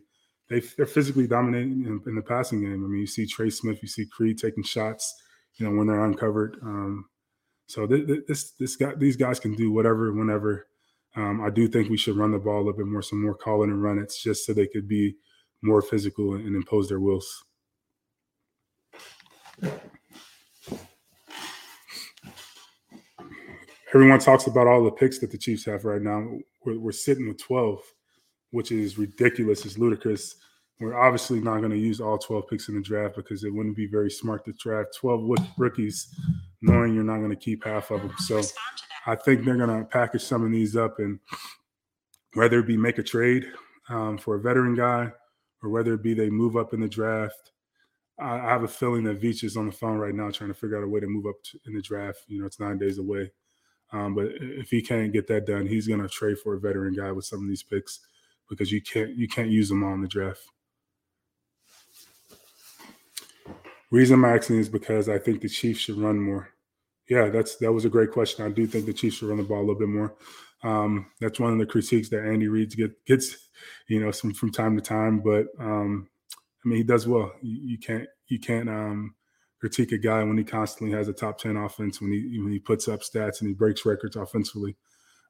They 0.50 0.62
they're 0.78 0.86
physically 0.86 1.28
dominating 1.28 1.86
in, 1.86 2.02
in, 2.06 2.16
the 2.16 2.22
passing 2.22 2.62
game. 2.62 2.86
I 2.86 2.88
mean, 2.88 3.02
you 3.02 3.08
see 3.08 3.26
Trey 3.26 3.50
Smith, 3.50 3.80
you 3.82 3.88
see 3.88 4.06
Creed 4.06 4.38
taking 4.38 4.64
shots. 4.64 5.16
You 5.56 5.68
know 5.68 5.76
when 5.76 5.88
they're 5.88 6.06
uncovered. 6.06 6.58
Um, 6.62 7.10
so 7.68 7.86
th- 7.86 8.26
this 8.28 8.52
this 8.52 8.76
guy 8.76 8.94
these 8.96 9.18
guys 9.18 9.40
can 9.40 9.56
do 9.56 9.72
whatever 9.72 10.14
whenever. 10.14 10.68
Um, 11.16 11.42
I 11.42 11.50
do 11.50 11.68
think 11.68 11.90
we 11.90 11.98
should 11.98 12.16
run 12.16 12.32
the 12.32 12.38
ball 12.38 12.58
a 12.58 12.64
little 12.64 12.74
bit 12.74 12.86
more, 12.86 13.02
some 13.02 13.24
more 13.24 13.36
call 13.36 13.64
in 13.64 13.70
and 13.70 13.82
run 13.82 14.00
it, 14.00 14.14
just 14.22 14.46
so 14.46 14.54
they 14.54 14.68
could 14.68 14.88
be 14.88 15.16
more 15.62 15.82
physical 15.82 16.36
and 16.36 16.56
impose 16.56 16.88
their 16.88 17.00
wills. 17.00 17.44
Everyone 23.94 24.20
talks 24.20 24.46
about 24.46 24.68
all 24.68 24.84
the 24.84 24.92
picks 24.92 25.18
that 25.20 25.32
the 25.32 25.38
Chiefs 25.38 25.66
have 25.66 25.84
right 25.84 26.02
now. 26.02 26.24
We're, 26.64 26.78
we're 26.78 26.92
sitting 26.92 27.28
with 27.28 27.40
12, 27.40 27.82
which 28.52 28.72
is 28.72 29.00
ridiculous. 29.00 29.66
It's 29.66 29.80
ludicrous. 29.80 30.36
We're 30.80 30.98
obviously 30.98 31.42
not 31.42 31.58
going 31.58 31.72
to 31.72 31.78
use 31.78 32.00
all 32.00 32.20
12 32.20 32.48
picks 32.48 32.70
in 32.70 32.76
the 32.76 32.82
draft 32.82 33.16
because 33.16 33.44
it 33.44 33.54
wouldn't 33.54 33.76
be 33.76 33.88
very 33.88 34.12
smart 34.12 34.46
to 34.46 34.54
draft 34.54 34.96
12 34.96 35.38
rookies 35.58 36.16
knowing 36.62 36.94
you're 36.94 37.04
not 37.04 37.18
going 37.18 37.32
to 37.32 37.36
keep 37.36 37.66
half 37.66 37.90
of 37.92 38.02
them. 38.02 38.14
So 38.20 38.42
I 39.06 39.16
think 39.16 39.44
they're 39.44 39.58
going 39.58 39.80
to 39.80 39.86
package 39.86 40.24
some 40.24 40.44
of 40.46 40.52
these 40.52 40.76
up 40.76 41.00
and 41.00 41.20
whether 42.34 42.60
it 42.60 42.68
be 42.68 42.78
make 42.78 42.98
a 42.98 43.04
trade 43.04 43.46
um, 43.90 44.18
for 44.18 44.36
a 44.36 44.42
veteran 44.42 44.76
guy 44.76 45.12
or 45.64 45.70
whether 45.70 45.94
it 45.94 46.04
be 46.04 46.14
they 46.14 46.30
move 46.30 46.58
up 46.58 46.74
in 46.74 46.80
the 46.80 46.88
draft. 46.88 47.52
I, 48.20 48.40
I 48.40 48.50
have 48.50 48.64
a 48.64 48.68
feeling 48.68 49.04
that 49.06 49.22
Veach 49.22 49.44
is 49.44 49.58
on 49.58 49.66
the 49.66 49.72
phone 49.72 49.98
right 49.98 50.14
now 50.14 50.30
trying 50.30 50.50
to 50.50 50.54
figure 50.54 50.78
out 50.78 50.84
a 50.84 50.88
way 50.88 51.00
to 51.00 51.08
move 51.08 51.26
up 51.26 51.42
to, 51.44 51.60
in 51.66 51.74
the 51.74 51.82
draft. 51.82 52.24
You 52.28 52.40
know, 52.40 52.46
it's 52.46 52.60
nine 52.60 52.78
days 52.78 52.98
away. 52.98 53.32
Um, 53.92 54.14
but 54.14 54.28
if 54.40 54.70
he 54.70 54.82
can't 54.82 55.12
get 55.12 55.28
that 55.28 55.48
done, 55.48 55.66
he's 55.66 55.88
going 55.88 56.02
to 56.02 56.08
trade 56.08 56.38
for 56.38 56.54
a 56.54 56.60
veteran 56.60 56.94
guy 56.94 57.12
with 57.12 57.26
some 57.26 57.42
of 57.42 57.48
these 57.48 57.64
picks 57.64 58.00
because 58.48 58.72
you 58.72 58.82
can't 58.82 59.16
you 59.16 59.28
can't 59.28 59.50
use 59.50 59.70
them 59.70 59.84
all 59.84 59.94
in 59.94 60.02
the 60.02 60.08
draft. 60.08 60.44
Reason 63.92 64.14
I'm 64.14 64.26
asking 64.26 64.58
is 64.58 64.70
because 64.70 65.10
I 65.10 65.18
think 65.18 65.42
the 65.42 65.50
Chiefs 65.50 65.80
should 65.80 65.98
run 65.98 66.20
more. 66.20 66.50
Yeah, 67.10 67.30
that's 67.30 67.56
that 67.58 67.74
was 67.74 67.86
a 67.86 67.90
great 67.90 68.12
question. 68.12 68.46
I 68.46 68.50
do 68.50 68.68
think 68.68 68.86
the 68.86 68.94
Chiefs 68.94 69.18
should 69.18 69.30
run 69.30 69.38
the 69.38 69.44
ball 69.44 69.60
a 69.60 69.62
little 69.62 69.76
bit 69.80 69.90
more. 69.90 70.16
Um, 70.64 71.08
that's 71.20 71.40
one 71.40 71.54
of 71.54 71.60
the 71.60 71.66
critiques 71.66 72.10
that 72.10 72.26
Andy 72.26 72.48
Reid 72.48 72.76
get, 72.76 73.06
gets, 73.06 73.50
you 73.88 74.00
know, 74.00 74.12
some 74.12 74.34
from 74.34 74.52
time 74.52 74.76
to 74.76 74.82
time. 74.82 75.20
But 75.20 75.48
um, 75.60 76.08
I 76.64 76.68
mean, 76.68 76.78
he 76.78 76.84
does 76.84 77.08
well. 77.08 77.32
You, 77.42 77.62
you 77.72 77.78
can't 77.80 78.08
you 78.28 78.40
can't 78.40 78.70
um, 78.70 79.16
critique 79.60 79.92
a 79.92 79.98
guy 79.98 80.24
when 80.24 80.38
he 80.38 80.44
constantly 80.44 80.96
has 80.96 81.08
a 81.08 81.14
top 81.14 81.40
ten 81.40 81.58
offense 81.58 82.00
when 82.00 82.12
he 82.12 82.40
when 82.40 82.52
he 82.52 82.60
puts 82.60 82.88
up 82.88 83.02
stats 83.02 83.42
and 83.42 83.50
he 83.50 83.54
breaks 83.54 83.86
records 83.86 84.16
offensively. 84.16 84.76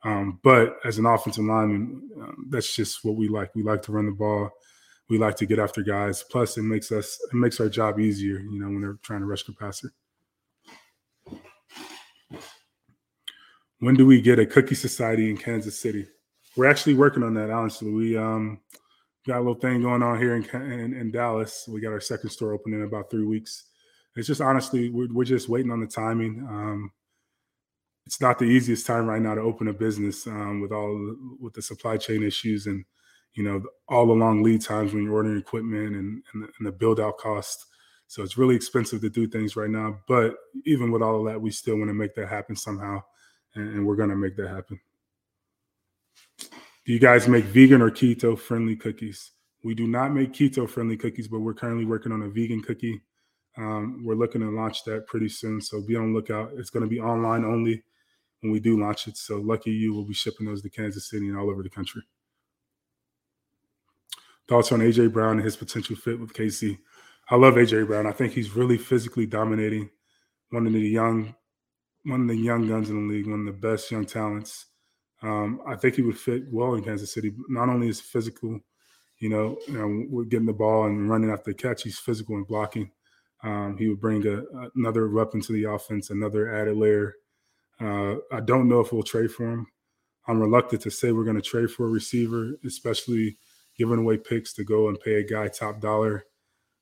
Um, 0.04 0.40
but 0.44 0.78
as 0.86 0.98
an 0.98 1.06
offensive 1.06 1.44
lineman, 1.44 2.10
um, 2.22 2.48
that's 2.50 2.76
just 2.76 3.04
what 3.04 3.16
we 3.16 3.28
like. 3.28 3.54
We 3.56 3.64
like 3.64 3.82
to 3.84 3.92
run 3.92 4.06
the 4.06 4.12
ball. 4.12 4.50
We 5.10 5.18
like 5.18 5.36
to 5.38 5.46
get 5.46 5.60
after 5.60 5.82
guys. 5.82 6.24
Plus, 6.24 6.58
it 6.58 6.64
makes 6.64 6.92
us 6.92 7.18
it 7.32 7.36
makes 7.36 7.60
our 7.62 7.70
job 7.70 8.00
easier. 8.00 8.40
You 8.40 8.60
know, 8.60 8.68
when 8.68 8.82
they're 8.82 9.00
trying 9.02 9.22
to 9.22 9.26
rush 9.26 9.44
the 9.44 9.54
passer. 9.54 9.94
When 13.80 13.96
do 13.96 14.06
we 14.06 14.22
get 14.22 14.40
a 14.40 14.46
cookie 14.46 14.76
society 14.76 15.30
in 15.30 15.38
Kansas 15.38 15.80
City? 15.80 16.06
We're 16.56 16.70
actually 16.70 16.96
working 16.96 17.24
on 17.24 17.34
that, 17.36 17.50
honestly. 17.50 17.92
We 17.92 18.18
um, 18.18 18.60
got 19.26 19.38
a 19.38 19.40
little 19.40 19.56
thing 19.56 19.82
going 19.82 20.04
on 20.04 20.20
here 20.20 20.36
in, 20.36 20.44
in, 20.72 20.94
in 20.94 21.12
Dallas. 21.12 21.66
We 21.68 21.80
got 21.82 21.94
our 21.94 22.02
second 22.02 22.30
store 22.30 22.54
open 22.54 22.74
in 22.74 22.84
about 22.84 23.10
three 23.10 23.26
weeks. 23.26 23.66
It's 24.16 24.28
just 24.28 24.42
honestly, 24.42 24.90
we're, 24.90 25.08
we're 25.12 25.24
just 25.24 25.48
waiting 25.48 25.72
on 25.72 25.80
the 25.80 25.88
timing. 25.88 26.46
Um, 26.50 26.92
it's 28.06 28.20
not 28.20 28.40
the 28.40 28.46
easiest 28.46 28.86
time 28.86 29.06
right 29.06 29.22
now 29.22 29.36
to 29.36 29.42
open 29.42 29.68
a 29.68 29.74
business 29.74 30.26
um, 30.28 30.62
with 30.62 30.72
all 30.72 31.16
with 31.40 31.54
the 31.54 31.62
supply 31.62 31.96
chain 31.96 32.24
issues 32.24 32.66
and 32.66 32.84
you 33.36 33.44
know 33.44 33.62
all 33.88 34.08
the 34.08 34.14
long 34.14 34.42
lead 34.42 34.62
times 34.62 34.94
when 34.94 35.04
you're 35.04 35.14
ordering 35.14 35.38
equipment 35.38 35.96
and, 35.96 36.24
and, 36.34 36.44
the, 36.44 36.50
and 36.58 36.68
the 36.68 36.72
build 36.72 37.00
out 37.00 37.20
cost. 37.20 37.68
So 38.08 38.24
it's 38.24 38.38
really 38.38 38.56
expensive 38.56 39.02
to 39.02 39.10
do 39.12 39.28
things 39.28 39.56
right 39.56 39.70
now. 39.70 40.00
But 40.08 40.36
even 40.66 40.92
with 40.92 41.04
all 41.04 41.20
of 41.20 41.32
that, 41.32 41.40
we 41.40 41.52
still 41.52 41.78
want 41.78 41.90
to 41.90 41.94
make 41.94 42.16
that 42.16 42.28
happen 42.28 42.56
somehow 42.56 43.04
and, 43.56 43.76
and 43.76 43.88
we're 43.88 43.96
going 43.96 44.10
to 44.10 44.16
make 44.16 44.36
that 44.38 44.50
happen. 44.50 44.80
Do 46.86 46.94
you 46.94 47.00
guys 47.00 47.28
make 47.28 47.46
vegan 47.46 47.82
or 47.82 47.92
keto 47.92 48.38
friendly 48.38 48.76
cookies? 48.76 49.32
We 49.64 49.76
do 49.76 49.88
not 49.88 50.14
make 50.14 50.34
keto 50.34 50.70
friendly 50.70 50.98
cookies, 50.98 51.28
but 51.28 51.40
we're 51.40 51.54
currently 51.54 51.86
working 51.86 52.12
on 52.12 52.24
a 52.24 52.30
vegan 52.30 52.62
cookie. 52.62 53.02
Um, 53.58 54.04
we're 54.06 54.16
looking 54.16 54.42
to 54.42 54.50
launch 54.50 54.84
that 54.86 55.06
pretty 55.06 55.30
soon. 55.30 55.62
So 55.62 55.82
be 55.82 55.96
on 55.96 56.14
lookout. 56.14 56.52
It's 56.56 56.70
going 56.70 56.84
to 56.84 56.90
be 56.90 57.00
online 57.00 57.44
only 57.44 57.84
when 58.42 58.52
we 58.52 58.60
do 58.60 58.80
launch 58.80 59.08
it. 59.08 59.18
So 59.18 59.38
lucky 59.38 59.72
you, 59.72 59.94
will 59.94 60.06
be 60.06 60.14
shipping 60.14 60.48
those 60.48 60.62
to 60.62 60.70
Kansas 60.70 61.10
City 61.10 61.28
and 61.28 61.38
all 61.38 61.50
over 61.50 61.62
the 61.62 61.70
country. 61.70 62.02
Thoughts 64.48 64.72
on 64.72 64.80
AJ 64.80 65.14
Brown 65.14 65.34
and 65.34 65.44
his 65.44 65.58
potential 65.58 65.96
fit 65.96 66.20
with 66.20 66.34
KC? 66.34 66.80
I 67.30 67.36
love 67.36 67.56
AJ 67.56 67.86
Brown. 67.86 68.08
I 68.08 68.12
think 68.12 68.34
he's 68.34 68.56
really 68.56 68.78
physically 68.78 69.28
dominating. 69.28 69.90
One 70.50 70.66
of 70.66 70.74
the 70.74 70.80
young 70.80 71.36
one 72.06 72.22
of 72.22 72.28
the 72.28 72.36
young 72.36 72.68
guns 72.68 72.90
in 72.90 73.08
the 73.08 73.14
league, 73.14 73.28
one 73.28 73.42
of 73.42 73.46
the 73.46 73.68
best 73.68 73.92
young 73.92 74.06
talents. 74.06 74.66
Um, 75.22 75.62
I 75.68 75.76
think 75.76 75.96
he 75.96 76.02
would 76.02 76.18
fit 76.18 76.44
well 76.52 76.76
in 76.76 76.84
Kansas 76.84 77.14
City. 77.14 77.34
Not 77.50 77.70
only 77.70 77.90
is 77.90 78.00
physical, 78.00 78.60
you 79.20 79.30
know, 79.30 79.58
you 79.68 79.74
know, 79.74 80.24
getting 80.24 80.46
the 80.46 80.54
ball 80.54 80.86
and 80.86 81.10
running 81.10 81.30
after 81.30 81.52
the 81.52 81.58
catch. 81.58 81.84
He's 81.84 82.00
physical 82.00 82.36
and 82.36 82.48
blocking. 82.48 82.90
Um, 83.44 83.78
he 83.78 83.88
would 83.88 84.00
bring 84.00 84.26
a, 84.28 84.44
another 84.76 85.10
weapon 85.10 85.42
to 85.42 85.54
the 85.54 85.66
offense, 85.66 86.10
another 86.10 86.54
added 86.54 86.78
layer. 86.78 87.16
Uh, 87.80 88.16
I 88.32 88.42
don't 88.42 88.68
know 88.68 88.80
if 88.82 88.92
we'll 88.92 89.04
trade 89.04 89.32
for 89.32 89.52
him. 89.52 89.68
I'm 90.28 90.40
reluctant 90.40 90.82
to 90.84 90.92
say 90.92 91.12
we're 91.12 91.24
going 91.24 91.36
to 91.38 91.42
trade 91.42 91.72
for 91.72 91.86
a 91.86 91.90
receiver, 91.90 92.52
especially 92.66 93.38
giving 93.78 94.00
away 94.00 94.18
picks 94.18 94.54
to 94.54 94.64
go 94.64 94.90
and 94.90 95.00
pay 95.00 95.16
a 95.16 95.24
guy 95.24 95.48
top 95.48 95.80
dollar. 95.80 96.26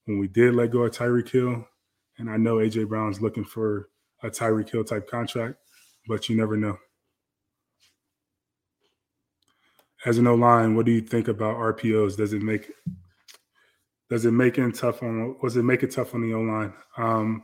When 0.06 0.20
we 0.20 0.28
did 0.28 0.56
let 0.56 0.72
go 0.72 0.84
of 0.84 0.92
Tyreek 0.92 1.30
Hill, 1.30 1.68
and 2.18 2.30
I 2.30 2.38
know 2.38 2.56
AJ 2.56 2.88
Brown's 2.88 3.22
looking 3.22 3.46
for 3.46 3.90
a 4.24 4.30
Tyreek 4.30 4.70
Hill 4.70 4.84
type 4.84 5.10
contract, 5.10 5.56
but 6.08 6.30
you 6.30 6.36
never 6.36 6.58
know. 6.58 6.78
As 10.06 10.18
an 10.18 10.28
O 10.28 10.36
line, 10.36 10.76
what 10.76 10.86
do 10.86 10.92
you 10.92 11.02
think 11.02 11.28
about 11.28 11.58
RPOs? 11.58 12.18
Does 12.18 12.34
it 12.34 12.42
make 12.42 12.72
does 14.10 14.26
it 14.26 14.32
make 14.32 14.58
it 14.58 14.76
tough 14.76 15.04
on 15.04 15.36
was 15.42 15.58
it 15.58 15.64
make 15.64 15.84
it 15.84 15.92
tough 15.92 16.14
on 16.14 16.22
the 16.22 16.34
O 16.34 16.42
line? 16.42 16.74
Um, 16.98 17.44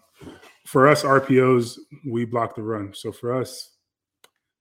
for 0.66 0.88
us, 0.88 1.04
RPOs 1.04 1.78
we 2.08 2.26
block 2.26 2.56
the 2.56 2.64
run. 2.64 2.94
So 2.94 3.12
for 3.12 3.34
us, 3.34 3.72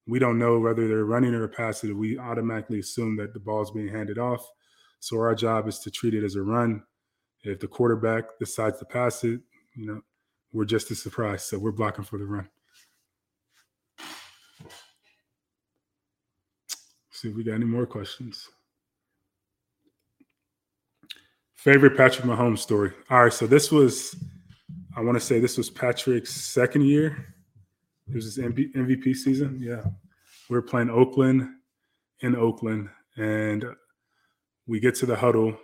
we 0.06 0.18
don't 0.18 0.38
know 0.38 0.58
whether 0.58 0.88
they're 0.88 1.04
running 1.04 1.34
or 1.34 1.46
passing. 1.48 1.96
We 1.96 2.18
automatically 2.18 2.80
assume 2.80 3.16
that 3.18 3.32
the 3.32 3.40
ball 3.40 3.62
is 3.62 3.70
being 3.70 3.88
handed 3.88 4.18
off. 4.18 4.44
So 5.00 5.18
our 5.18 5.34
job 5.34 5.68
is 5.68 5.78
to 5.80 5.90
treat 5.90 6.14
it 6.14 6.24
as 6.24 6.34
a 6.34 6.42
run. 6.42 6.82
If 7.44 7.60
the 7.60 7.68
quarterback 7.68 8.24
decides 8.38 8.78
to 8.78 8.84
pass 8.84 9.24
it, 9.24 9.40
you 9.74 9.86
know, 9.86 10.00
we're 10.52 10.64
just 10.64 10.90
as 10.90 11.00
surprised. 11.00 11.46
So 11.46 11.58
we're 11.58 11.72
blocking 11.72 12.04
for 12.04 12.18
the 12.18 12.26
run. 12.26 12.48
See 17.10 17.28
if 17.28 17.36
we 17.36 17.44
got 17.44 17.54
any 17.54 17.64
more 17.64 17.86
questions. 17.86 18.48
Favorite 21.54 21.96
Patrick 21.96 22.26
Mahomes 22.26 22.58
story. 22.58 22.92
All 23.08 23.22
right, 23.22 23.32
so 23.32 23.46
this 23.46 23.70
was, 23.70 24.16
I 24.96 25.00
want 25.00 25.16
to 25.16 25.24
say 25.24 25.38
this 25.38 25.56
was 25.56 25.70
Patrick's 25.70 26.34
second 26.34 26.84
year. 26.84 27.34
It 28.08 28.16
was 28.16 28.24
his 28.24 28.38
MVP 28.38 29.14
season. 29.14 29.60
Yeah, 29.62 29.84
we 30.50 30.56
were 30.56 30.62
playing 30.62 30.90
Oakland 30.90 31.48
in 32.20 32.34
Oakland, 32.34 32.88
and 33.16 33.64
we 34.66 34.80
get 34.80 34.96
to 34.96 35.06
the 35.06 35.14
huddle. 35.14 35.56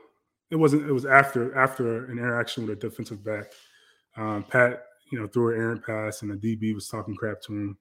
It 0.53 0.57
wasn't. 0.57 0.89
It 0.89 0.93
was 0.93 1.05
after 1.05 1.57
after 1.59 2.07
an 2.07 2.19
interaction 2.19 2.65
with 2.65 2.79
a 2.79 2.89
defensive 2.89 3.25
back, 3.25 3.51
um, 4.19 4.45
Pat, 4.45 4.85
you 5.11 5.19
know, 5.19 5.27
threw 5.27 5.55
an 5.55 5.61
errant 5.61 5.85
pass, 5.85 6.23
and 6.23 6.31
the 6.31 6.57
DB 6.57 6.75
was 6.75 6.89
talking 6.89 7.15
crap 7.15 7.41
to 7.43 7.53
him, 7.53 7.79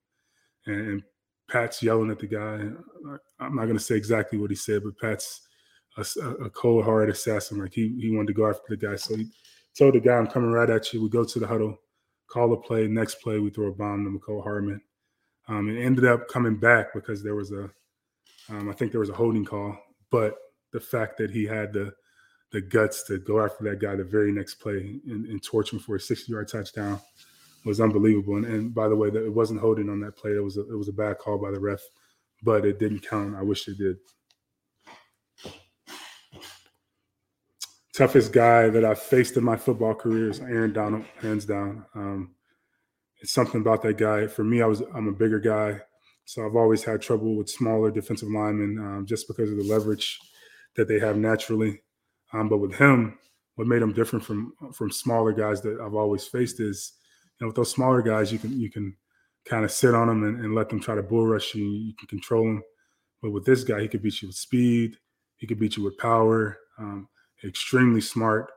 and, 0.68 0.88
and 0.88 1.04
Pat's 1.50 1.82
yelling 1.82 2.12
at 2.12 2.20
the 2.20 2.28
guy. 2.28 2.62
I'm 3.40 3.56
not 3.56 3.66
going 3.66 3.78
to 3.78 3.84
say 3.84 3.96
exactly 3.96 4.38
what 4.38 4.50
he 4.50 4.56
said, 4.56 4.84
but 4.84 4.98
Pat's 5.00 5.48
a, 5.98 6.30
a 6.46 6.50
cold-hearted 6.50 7.14
assassin. 7.14 7.60
Like 7.60 7.74
he 7.74 7.98
he 8.00 8.16
wanted 8.16 8.28
to 8.28 8.34
go 8.34 8.50
after 8.50 8.64
the 8.70 8.78
guy, 8.78 8.96
so 8.96 9.16
he 9.16 9.28
told 9.78 9.96
the 9.96 10.00
guy, 10.00 10.16
"I'm 10.16 10.28
coming 10.28 10.52
right 10.52 10.70
at 10.70 10.94
you." 10.94 11.02
We 11.02 11.10
go 11.10 11.24
to 11.24 11.40
the 11.40 11.48
huddle, 11.48 11.78
call 12.28 12.54
a 12.54 12.58
play. 12.58 12.88
Next 12.88 13.16
play, 13.16 13.40
we 13.40 13.50
throw 13.50 13.68
a 13.68 13.74
bomb 13.74 14.06
to 14.06 14.12
Mecole 14.12 14.44
Hardman. 14.44 14.82
Um, 15.48 15.70
it 15.70 15.82
ended 15.82 16.06
up 16.06 16.28
coming 16.28 16.58
back 16.58 16.94
because 16.94 17.24
there 17.24 17.36
was 17.36 17.52
a, 17.52 17.70
um, 18.50 18.70
I 18.70 18.74
think 18.74 18.92
there 18.92 19.00
was 19.00 19.10
a 19.10 19.14
holding 19.14 19.46
call, 19.46 19.78
but 20.12 20.36
the 20.74 20.80
fact 20.80 21.18
that 21.18 21.32
he 21.32 21.46
had 21.46 21.72
the 21.72 21.94
the 22.52 22.62
guts 22.62 23.04
to 23.04 23.18
go 23.18 23.44
after 23.44 23.64
that 23.66 23.80
guy 23.80 23.96
the 23.96 24.04
very 24.04 24.32
next 24.32 24.56
play 24.56 25.00
and, 25.08 25.26
and 25.26 25.44
torch 25.44 25.74
him 25.74 25.80
for 25.80 25.96
a 25.96 26.00
60 26.00 26.32
yard 26.32 26.48
touchdown 26.48 27.00
was 27.66 27.82
unbelievable. 27.82 28.38
And, 28.38 28.46
and, 28.46 28.74
by 28.74 28.88
the 28.88 28.96
way, 28.96 29.10
that 29.10 29.26
it 29.26 29.34
wasn't 29.34 29.60
holding 29.60 29.90
on 29.90 30.00
that 30.02 30.16
play. 30.16 30.32
It 30.32 30.44
was 30.44 30.58
a, 30.58 30.62
it 30.62 30.78
was 30.78 30.88
a 30.88 30.94
bad 30.94 31.18
call 31.18 31.38
by 31.38 31.52
the 31.52 31.60
ref, 31.60 31.82
but 32.42 32.66
it 32.66 32.80
didn't 32.80 33.08
count. 33.08 33.36
I 33.36 33.44
wish 33.44 33.68
it 33.68 33.78
did. 33.78 33.98
Toughest 37.94 38.32
guy 38.32 38.70
that 38.70 38.86
I've 38.86 39.02
faced 39.02 39.38
in 39.38 39.44
my 39.44 39.58
football 39.58 39.96
career 39.96 40.30
is 40.30 40.40
Aaron 40.40 40.72
Donald, 40.72 41.04
hands 41.20 41.46
down. 41.46 41.84
Um, 41.96 42.36
it's 43.20 43.32
something 43.32 43.60
about 43.60 43.82
that 43.82 43.98
guy. 43.98 44.28
For 44.28 44.44
me, 44.44 44.62
I 44.62 44.68
was 44.68 44.84
I'm 44.94 45.08
a 45.08 45.12
bigger 45.12 45.40
guy, 45.40 45.82
so 46.26 46.46
I've 46.46 46.56
always 46.56 46.84
had 46.84 47.02
trouble 47.02 47.36
with 47.36 47.50
smaller 47.50 47.90
defensive 47.90 48.30
linemen 48.30 48.78
um, 48.78 49.06
just 49.08 49.28
because 49.28 49.50
of 49.50 49.58
the 49.58 49.64
leverage 49.64 50.20
that 50.76 50.88
they 50.88 51.00
have 51.00 51.18
naturally. 51.18 51.82
Um, 52.34 52.50
but 52.50 52.58
with 52.58 52.76
him, 52.76 53.18
what 53.56 53.68
made 53.68 53.82
him 53.82 53.94
different 53.94 54.24
from 54.24 54.54
from 54.74 54.92
smaller 54.92 55.32
guys 55.32 55.62
that 55.62 55.80
I've 55.80 55.96
always 55.96 56.26
faced 56.26 56.60
is, 56.60 56.94
you 57.40 57.46
know, 57.46 57.48
with 57.48 57.56
those 57.56 57.72
smaller 57.72 58.02
guys, 58.02 58.32
you 58.32 58.40
can 58.40 58.60
you 58.60 58.70
can 58.70 58.96
kind 59.46 59.66
of 59.66 59.72
sit 59.72 59.96
on 59.96 60.08
them 60.08 60.24
and, 60.24 60.44
and 60.44 60.56
let 60.56 60.70
them 60.70 60.80
try 60.80 60.96
to 60.96 61.04
bull 61.04 61.26
rush 61.26 61.56
you. 61.56 61.66
You 61.66 61.94
can 61.96 62.08
control 62.08 62.44
them. 62.44 62.64
But 63.22 63.32
with 63.32 63.46
this 63.46 63.64
guy, 63.64 63.82
he 63.82 63.88
could 63.88 64.04
beat 64.04 64.22
you 64.22 64.28
with 64.28 64.36
speed. 64.36 64.98
He 65.38 65.48
could 65.48 65.60
beat 65.60 65.78
you 65.78 65.84
with 65.84 65.98
power. 65.98 66.58
Um, 66.78 67.08
extremely 67.44 68.02
smart. 68.02 68.52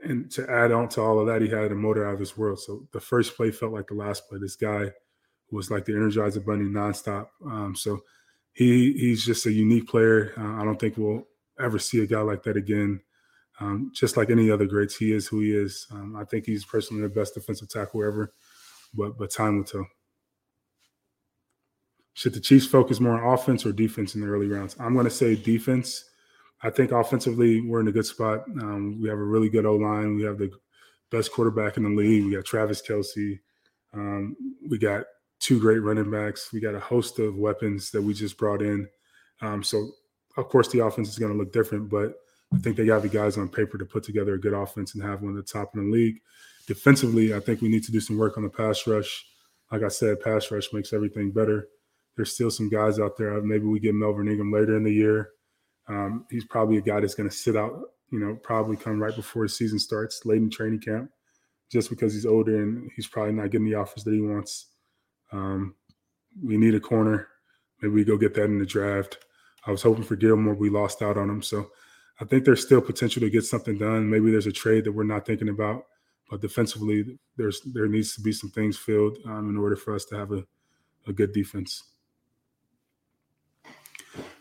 And 0.00 0.30
to 0.32 0.48
add 0.48 0.70
on 0.70 0.88
to 0.90 1.00
all 1.00 1.18
of 1.18 1.26
that, 1.26 1.42
he 1.42 1.48
had 1.48 1.72
a 1.72 1.74
motor 1.74 2.06
out 2.06 2.14
of 2.14 2.20
this 2.20 2.36
world. 2.36 2.60
So 2.60 2.86
the 2.92 3.00
first 3.00 3.36
play 3.36 3.50
felt 3.50 3.72
like 3.72 3.88
the 3.88 3.94
last 3.94 4.28
play. 4.28 4.38
This 4.40 4.54
guy 4.54 4.92
was 5.50 5.70
like 5.70 5.84
the 5.84 5.92
Energizer 5.92 6.44
Bunny 6.44 6.64
nonstop. 6.64 7.28
Um, 7.44 7.74
so 7.74 8.00
he 8.52 8.92
he's 8.92 9.24
just 9.24 9.46
a 9.46 9.52
unique 9.52 9.88
player. 9.88 10.32
Uh, 10.36 10.60
I 10.60 10.64
don't 10.64 10.78
think 10.78 10.96
we'll 10.96 11.26
ever 11.60 11.78
see 11.78 12.02
a 12.02 12.06
guy 12.06 12.20
like 12.20 12.42
that 12.44 12.56
again. 12.56 13.00
Um, 13.60 13.90
just 13.94 14.16
like 14.16 14.30
any 14.30 14.50
other 14.50 14.66
greats, 14.66 14.96
he 14.96 15.12
is 15.12 15.26
who 15.26 15.40
he 15.40 15.52
is. 15.52 15.86
Um, 15.90 16.16
I 16.16 16.24
think 16.24 16.46
he's 16.46 16.64
personally 16.64 17.02
the 17.02 17.08
best 17.08 17.34
defensive 17.34 17.68
tackle 17.68 18.04
ever, 18.04 18.32
but 18.94 19.18
but 19.18 19.30
time 19.30 19.56
will 19.56 19.64
tell. 19.64 19.86
Should 22.14 22.34
the 22.34 22.40
Chiefs 22.40 22.66
focus 22.66 22.98
more 22.98 23.20
on 23.20 23.32
offense 23.32 23.64
or 23.64 23.72
defense 23.72 24.14
in 24.14 24.20
the 24.20 24.26
early 24.26 24.48
rounds? 24.48 24.76
I'm 24.80 24.94
going 24.94 25.04
to 25.04 25.10
say 25.10 25.36
defense. 25.36 26.04
I 26.62 26.70
think 26.70 26.90
offensively 26.90 27.60
we're 27.60 27.80
in 27.80 27.86
a 27.86 27.92
good 27.92 28.06
spot. 28.06 28.42
Um, 28.60 29.00
we 29.00 29.08
have 29.08 29.18
a 29.18 29.24
really 29.24 29.48
good 29.48 29.64
O 29.64 29.76
line. 29.76 30.16
We 30.16 30.24
have 30.24 30.38
the 30.38 30.50
best 31.10 31.32
quarterback 31.32 31.76
in 31.76 31.84
the 31.84 31.90
league. 31.90 32.24
We 32.24 32.34
got 32.34 32.44
Travis 32.44 32.82
Kelce. 32.82 33.38
Um, 33.94 34.36
we 34.68 34.78
got 34.78 35.04
two 35.38 35.60
great 35.60 35.78
running 35.78 36.10
backs. 36.10 36.52
We 36.52 36.60
got 36.60 36.74
a 36.74 36.80
host 36.80 37.18
of 37.20 37.36
weapons 37.36 37.90
that 37.92 38.02
we 38.02 38.14
just 38.14 38.36
brought 38.36 38.62
in. 38.62 38.88
Um, 39.40 39.62
so, 39.62 39.92
of 40.38 40.48
course, 40.48 40.68
the 40.68 40.84
offense 40.84 41.08
is 41.08 41.18
going 41.18 41.32
to 41.32 41.38
look 41.38 41.52
different, 41.52 41.90
but 41.90 42.14
I 42.54 42.58
think 42.58 42.76
they 42.76 42.86
got 42.86 43.02
the 43.02 43.08
guys 43.08 43.36
on 43.36 43.48
paper 43.48 43.76
to 43.76 43.84
put 43.84 44.04
together 44.04 44.34
a 44.34 44.40
good 44.40 44.54
offense 44.54 44.94
and 44.94 45.02
have 45.02 45.20
one 45.20 45.36
of 45.36 45.36
the 45.36 45.52
top 45.52 45.74
in 45.74 45.90
the 45.90 45.96
league. 45.96 46.20
Defensively, 46.66 47.34
I 47.34 47.40
think 47.40 47.60
we 47.60 47.68
need 47.68 47.84
to 47.84 47.92
do 47.92 48.00
some 48.00 48.16
work 48.16 48.36
on 48.36 48.44
the 48.44 48.48
pass 48.48 48.86
rush. 48.86 49.26
Like 49.72 49.82
I 49.82 49.88
said, 49.88 50.20
pass 50.20 50.50
rush 50.50 50.72
makes 50.72 50.92
everything 50.92 51.32
better. 51.32 51.68
There's 52.16 52.32
still 52.32 52.50
some 52.50 52.68
guys 52.68 52.98
out 52.98 53.16
there. 53.16 53.40
Maybe 53.42 53.66
we 53.66 53.80
get 53.80 53.94
Melvin 53.94 54.28
Ingram 54.28 54.52
later 54.52 54.76
in 54.76 54.84
the 54.84 54.92
year. 54.92 55.30
Um, 55.88 56.26
he's 56.30 56.44
probably 56.44 56.76
a 56.76 56.82
guy 56.82 57.00
that's 57.00 57.14
going 57.14 57.28
to 57.28 57.34
sit 57.34 57.56
out, 57.56 57.80
you 58.10 58.18
know, 58.18 58.34
probably 58.42 58.76
come 58.76 59.02
right 59.02 59.14
before 59.14 59.44
the 59.44 59.48
season 59.48 59.78
starts, 59.78 60.24
late 60.24 60.38
in 60.38 60.50
training 60.50 60.80
camp, 60.80 61.10
just 61.70 61.90
because 61.90 62.14
he's 62.14 62.26
older 62.26 62.62
and 62.62 62.90
he's 62.94 63.06
probably 63.06 63.32
not 63.32 63.50
getting 63.50 63.68
the 63.68 63.74
offers 63.74 64.04
that 64.04 64.14
he 64.14 64.20
wants. 64.20 64.66
Um, 65.32 65.74
we 66.42 66.56
need 66.56 66.74
a 66.74 66.80
corner. 66.80 67.28
Maybe 67.80 67.94
we 67.94 68.04
go 68.04 68.16
get 68.16 68.34
that 68.34 68.44
in 68.44 68.58
the 68.58 68.66
draft. 68.66 69.18
I 69.68 69.70
was 69.70 69.82
hoping 69.82 70.02
for 70.02 70.16
Gilmore. 70.16 70.54
We 70.54 70.70
lost 70.70 71.02
out 71.02 71.18
on 71.18 71.28
him. 71.28 71.42
So 71.42 71.70
I 72.20 72.24
think 72.24 72.44
there's 72.44 72.64
still 72.64 72.80
potential 72.80 73.20
to 73.20 73.28
get 73.28 73.44
something 73.44 73.76
done. 73.76 74.08
Maybe 74.08 74.30
there's 74.30 74.46
a 74.46 74.52
trade 74.52 74.84
that 74.84 74.92
we're 74.92 75.04
not 75.04 75.26
thinking 75.26 75.50
about. 75.50 75.84
But 76.30 76.40
defensively, 76.40 77.18
there's 77.36 77.60
there 77.60 77.86
needs 77.86 78.14
to 78.14 78.22
be 78.22 78.32
some 78.32 78.50
things 78.50 78.78
filled 78.78 79.18
um, 79.26 79.50
in 79.50 79.58
order 79.58 79.76
for 79.76 79.94
us 79.94 80.06
to 80.06 80.16
have 80.16 80.32
a, 80.32 80.42
a 81.06 81.12
good 81.12 81.32
defense. 81.32 81.84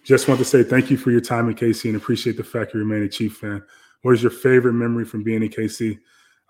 Just 0.04 0.30
want 0.30 0.40
to 0.40 0.46
say 0.46 0.64
thank 0.64 0.90
you 0.90 0.96
for 0.96 1.12
your 1.12 1.22
time 1.22 1.50
in 1.50 1.56
KC 1.56 1.86
and 1.86 1.98
appreciate 1.98 2.38
the 2.38 2.44
fact 2.44 2.74
you 2.74 2.80
remain 2.80 3.04
a 3.04 3.10
Chief 3.10 3.36
fan. 3.38 3.62
What 4.02 4.14
is 4.14 4.24
your 4.24 4.32
favorite 4.32 4.74
memory 4.74 5.04
from 5.04 5.24
being 5.24 5.44
in 5.44 5.50
KC? 5.50 6.00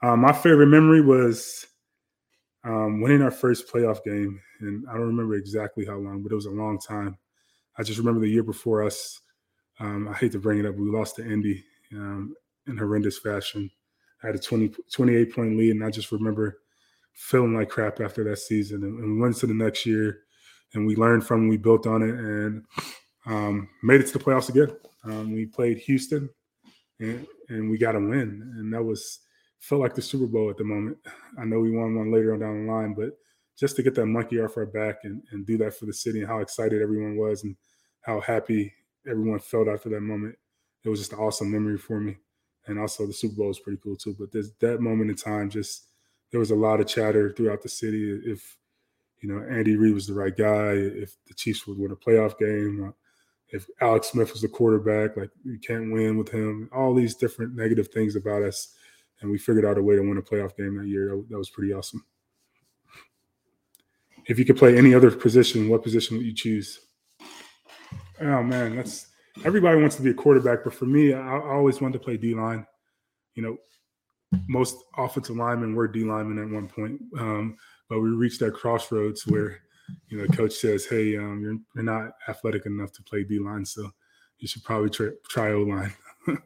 Um, 0.03 0.21
my 0.21 0.33
favorite 0.33 0.67
memory 0.67 1.01
was 1.01 1.65
um, 2.63 3.01
winning 3.01 3.23
our 3.23 3.31
first 3.31 3.71
playoff 3.71 4.03
game, 4.03 4.39
and 4.59 4.85
I 4.87 4.93
don't 4.93 5.07
remember 5.07 5.35
exactly 5.35 5.85
how 5.85 5.97
long, 5.97 6.21
but 6.21 6.31
it 6.31 6.35
was 6.35 6.45
a 6.45 6.51
long 6.51 6.79
time. 6.79 7.17
I 7.77 7.83
just 7.83 7.99
remember 7.99 8.21
the 8.21 8.29
year 8.29 8.43
before 8.43 8.83
us. 8.83 9.19
Um, 9.79 10.07
I 10.07 10.13
hate 10.13 10.31
to 10.31 10.39
bring 10.39 10.59
it 10.59 10.65
up, 10.65 10.75
we 10.75 10.89
lost 10.89 11.17
to 11.17 11.23
Indy 11.23 11.63
um, 11.93 12.35
in 12.67 12.77
horrendous 12.77 13.19
fashion. 13.19 13.69
I 14.23 14.27
had 14.27 14.35
a 14.35 14.39
20, 14.39 14.73
28 14.91 15.33
point 15.33 15.57
lead, 15.57 15.71
and 15.71 15.83
I 15.83 15.91
just 15.91 16.11
remember 16.11 16.59
feeling 17.13 17.53
like 17.53 17.69
crap 17.69 17.99
after 17.99 18.23
that 18.23 18.37
season. 18.37 18.83
And, 18.83 18.99
and 18.99 19.15
we 19.15 19.21
went 19.21 19.37
to 19.37 19.47
the 19.47 19.53
next 19.53 19.85
year, 19.85 20.21
and 20.73 20.87
we 20.87 20.95
learned 20.95 21.25
from, 21.25 21.47
we 21.47 21.57
built 21.57 21.85
on 21.85 22.01
it, 22.01 22.15
and 22.15 22.65
um, 23.27 23.69
made 23.83 24.01
it 24.01 24.07
to 24.07 24.17
the 24.17 24.23
playoffs 24.23 24.49
again. 24.49 24.75
Um, 25.03 25.31
we 25.31 25.45
played 25.45 25.77
Houston, 25.79 26.29
and, 26.99 27.27
and 27.49 27.69
we 27.69 27.77
got 27.77 27.95
a 27.95 27.99
win, 27.99 28.53
and 28.57 28.73
that 28.73 28.83
was 28.83 29.19
felt 29.59 29.81
like 29.81 29.95
the 29.95 30.01
Super 30.01 30.27
Bowl 30.27 30.49
at 30.49 30.57
the 30.57 30.63
moment. 30.63 30.97
I 31.39 31.45
know 31.45 31.59
we 31.59 31.71
won 31.71 31.95
one 31.95 32.11
later 32.11 32.33
on 32.33 32.39
down 32.39 32.65
the 32.65 32.71
line, 32.71 32.93
but 32.93 33.11
just 33.57 33.75
to 33.75 33.83
get 33.83 33.95
that 33.95 34.05
monkey 34.05 34.39
off 34.39 34.57
our 34.57 34.65
back 34.65 34.99
and, 35.03 35.21
and 35.31 35.45
do 35.45 35.57
that 35.57 35.73
for 35.73 35.85
the 35.85 35.93
city 35.93 36.19
and 36.19 36.27
how 36.27 36.39
excited 36.39 36.81
everyone 36.81 37.17
was 37.17 37.43
and 37.43 37.55
how 38.01 38.19
happy 38.19 38.73
everyone 39.09 39.39
felt 39.39 39.67
after 39.67 39.89
that 39.89 40.01
moment, 40.01 40.35
it 40.83 40.89
was 40.89 40.99
just 40.99 41.13
an 41.13 41.19
awesome 41.19 41.51
memory 41.51 41.77
for 41.77 41.99
me. 41.99 42.17
And 42.67 42.79
also 42.79 43.07
the 43.07 43.13
Super 43.13 43.35
Bowl 43.35 43.47
was 43.47 43.59
pretty 43.59 43.79
cool 43.81 43.95
too. 43.95 44.15
But 44.17 44.31
that 44.59 44.81
moment 44.81 45.09
in 45.09 45.15
time, 45.15 45.49
just 45.49 45.87
there 46.31 46.39
was 46.39 46.51
a 46.51 46.55
lot 46.55 46.81
of 46.81 46.87
chatter 46.87 47.31
throughout 47.31 47.61
the 47.61 47.69
city. 47.69 48.19
If 48.25 48.57
you 49.21 49.29
know 49.29 49.45
Andy 49.49 49.77
Reid 49.77 49.93
was 49.93 50.07
the 50.07 50.13
right 50.13 50.35
guy, 50.35 50.73
if 50.73 51.15
the 51.27 51.33
Chiefs 51.33 51.65
would 51.65 51.77
win 51.77 51.91
a 51.91 51.95
playoff 51.95 52.37
game, 52.37 52.89
uh, 52.89 52.91
if 53.49 53.67
Alex 53.79 54.09
Smith 54.09 54.33
was 54.33 54.41
the 54.41 54.49
quarterback, 54.49 55.15
like 55.15 55.31
you 55.45 55.57
can't 55.59 55.93
win 55.93 56.17
with 56.17 56.29
him. 56.29 56.69
All 56.73 56.93
these 56.93 57.15
different 57.15 57.55
negative 57.55 57.87
things 57.87 58.17
about 58.17 58.43
us 58.43 58.75
and 59.21 59.31
we 59.31 59.37
figured 59.37 59.65
out 59.65 59.77
a 59.77 59.83
way 59.83 59.95
to 59.95 60.01
win 60.01 60.17
a 60.17 60.21
playoff 60.21 60.55
game 60.55 60.77
that 60.77 60.87
year. 60.87 61.09
That 61.29 61.37
was 61.37 61.49
pretty 61.49 61.73
awesome. 61.73 62.05
If 64.27 64.37
you 64.37 64.45
could 64.45 64.57
play 64.57 64.77
any 64.77 64.93
other 64.93 65.11
position, 65.11 65.69
what 65.69 65.83
position 65.83 66.17
would 66.17 66.25
you 66.25 66.33
choose? 66.33 66.79
Oh 68.19 68.43
man, 68.43 68.75
that's 68.75 69.07
everybody 69.45 69.79
wants 69.79 69.95
to 69.97 70.01
be 70.01 70.09
a 70.09 70.13
quarterback, 70.13 70.63
but 70.63 70.73
for 70.73 70.85
me, 70.85 71.13
I, 71.13 71.37
I 71.37 71.53
always 71.53 71.79
wanted 71.79 71.99
to 71.99 72.03
play 72.03 72.17
D 72.17 72.33
line. 72.33 72.65
You 73.35 73.43
know, 73.43 73.57
most 74.47 74.75
offensive 74.97 75.37
linemen 75.37 75.75
were 75.75 75.87
D 75.87 76.03
linemen 76.03 76.39
at 76.39 76.49
one 76.49 76.67
point, 76.67 76.99
um, 77.19 77.57
but 77.89 77.99
we 77.99 78.09
reached 78.09 78.39
that 78.41 78.53
crossroads 78.53 79.25
where 79.27 79.61
you 80.09 80.17
know, 80.17 80.27
coach 80.27 80.53
says, 80.53 80.85
"Hey, 80.85 81.15
um, 81.17 81.41
you're 81.41 81.57
you're 81.75 81.83
not 81.83 82.11
athletic 82.27 82.65
enough 82.65 82.91
to 82.93 83.03
play 83.03 83.23
D 83.23 83.39
line, 83.39 83.65
so 83.65 83.89
you 84.39 84.47
should 84.47 84.63
probably 84.63 84.89
try, 84.89 85.09
try 85.29 85.51
O 85.51 85.61
line." 85.63 85.93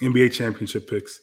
NBA 0.00 0.32
championship 0.32 0.88
picks. 0.88 1.20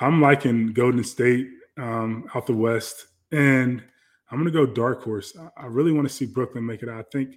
I'm 0.00 0.20
liking 0.20 0.72
Golden 0.72 1.04
State 1.04 1.48
um, 1.78 2.28
out 2.34 2.46
the 2.46 2.54
West, 2.54 3.06
and 3.32 3.82
I'm 4.30 4.38
going 4.38 4.52
to 4.52 4.66
go 4.66 4.66
dark 4.66 5.02
horse. 5.02 5.36
I 5.56 5.66
really 5.66 5.92
want 5.92 6.08
to 6.08 6.14
see 6.14 6.26
Brooklyn 6.26 6.66
make 6.66 6.82
it. 6.82 6.88
I 6.88 7.02
think, 7.12 7.36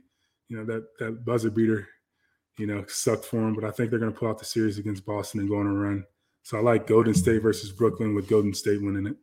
you 0.49 0.57
know, 0.57 0.65
that 0.65 0.85
that 0.99 1.25
buzzer 1.25 1.49
beater, 1.49 1.87
you 2.57 2.67
know, 2.67 2.85
sucked 2.87 3.25
for 3.25 3.37
them, 3.37 3.53
but 3.53 3.63
I 3.63 3.71
think 3.71 3.89
they're 3.89 3.99
going 3.99 4.13
to 4.13 4.17
pull 4.17 4.29
out 4.29 4.39
the 4.39 4.45
series 4.45 4.77
against 4.77 5.05
Boston 5.05 5.41
and 5.41 5.49
go 5.49 5.57
on 5.57 5.67
a 5.67 5.73
run. 5.73 6.03
So 6.43 6.57
I 6.57 6.61
like 6.61 6.87
Golden 6.87 7.13
State 7.13 7.41
versus 7.41 7.71
Brooklyn 7.71 8.15
with 8.15 8.29
Golden 8.29 8.53
State 8.53 8.81
winning 8.81 9.07
it. 9.07 9.17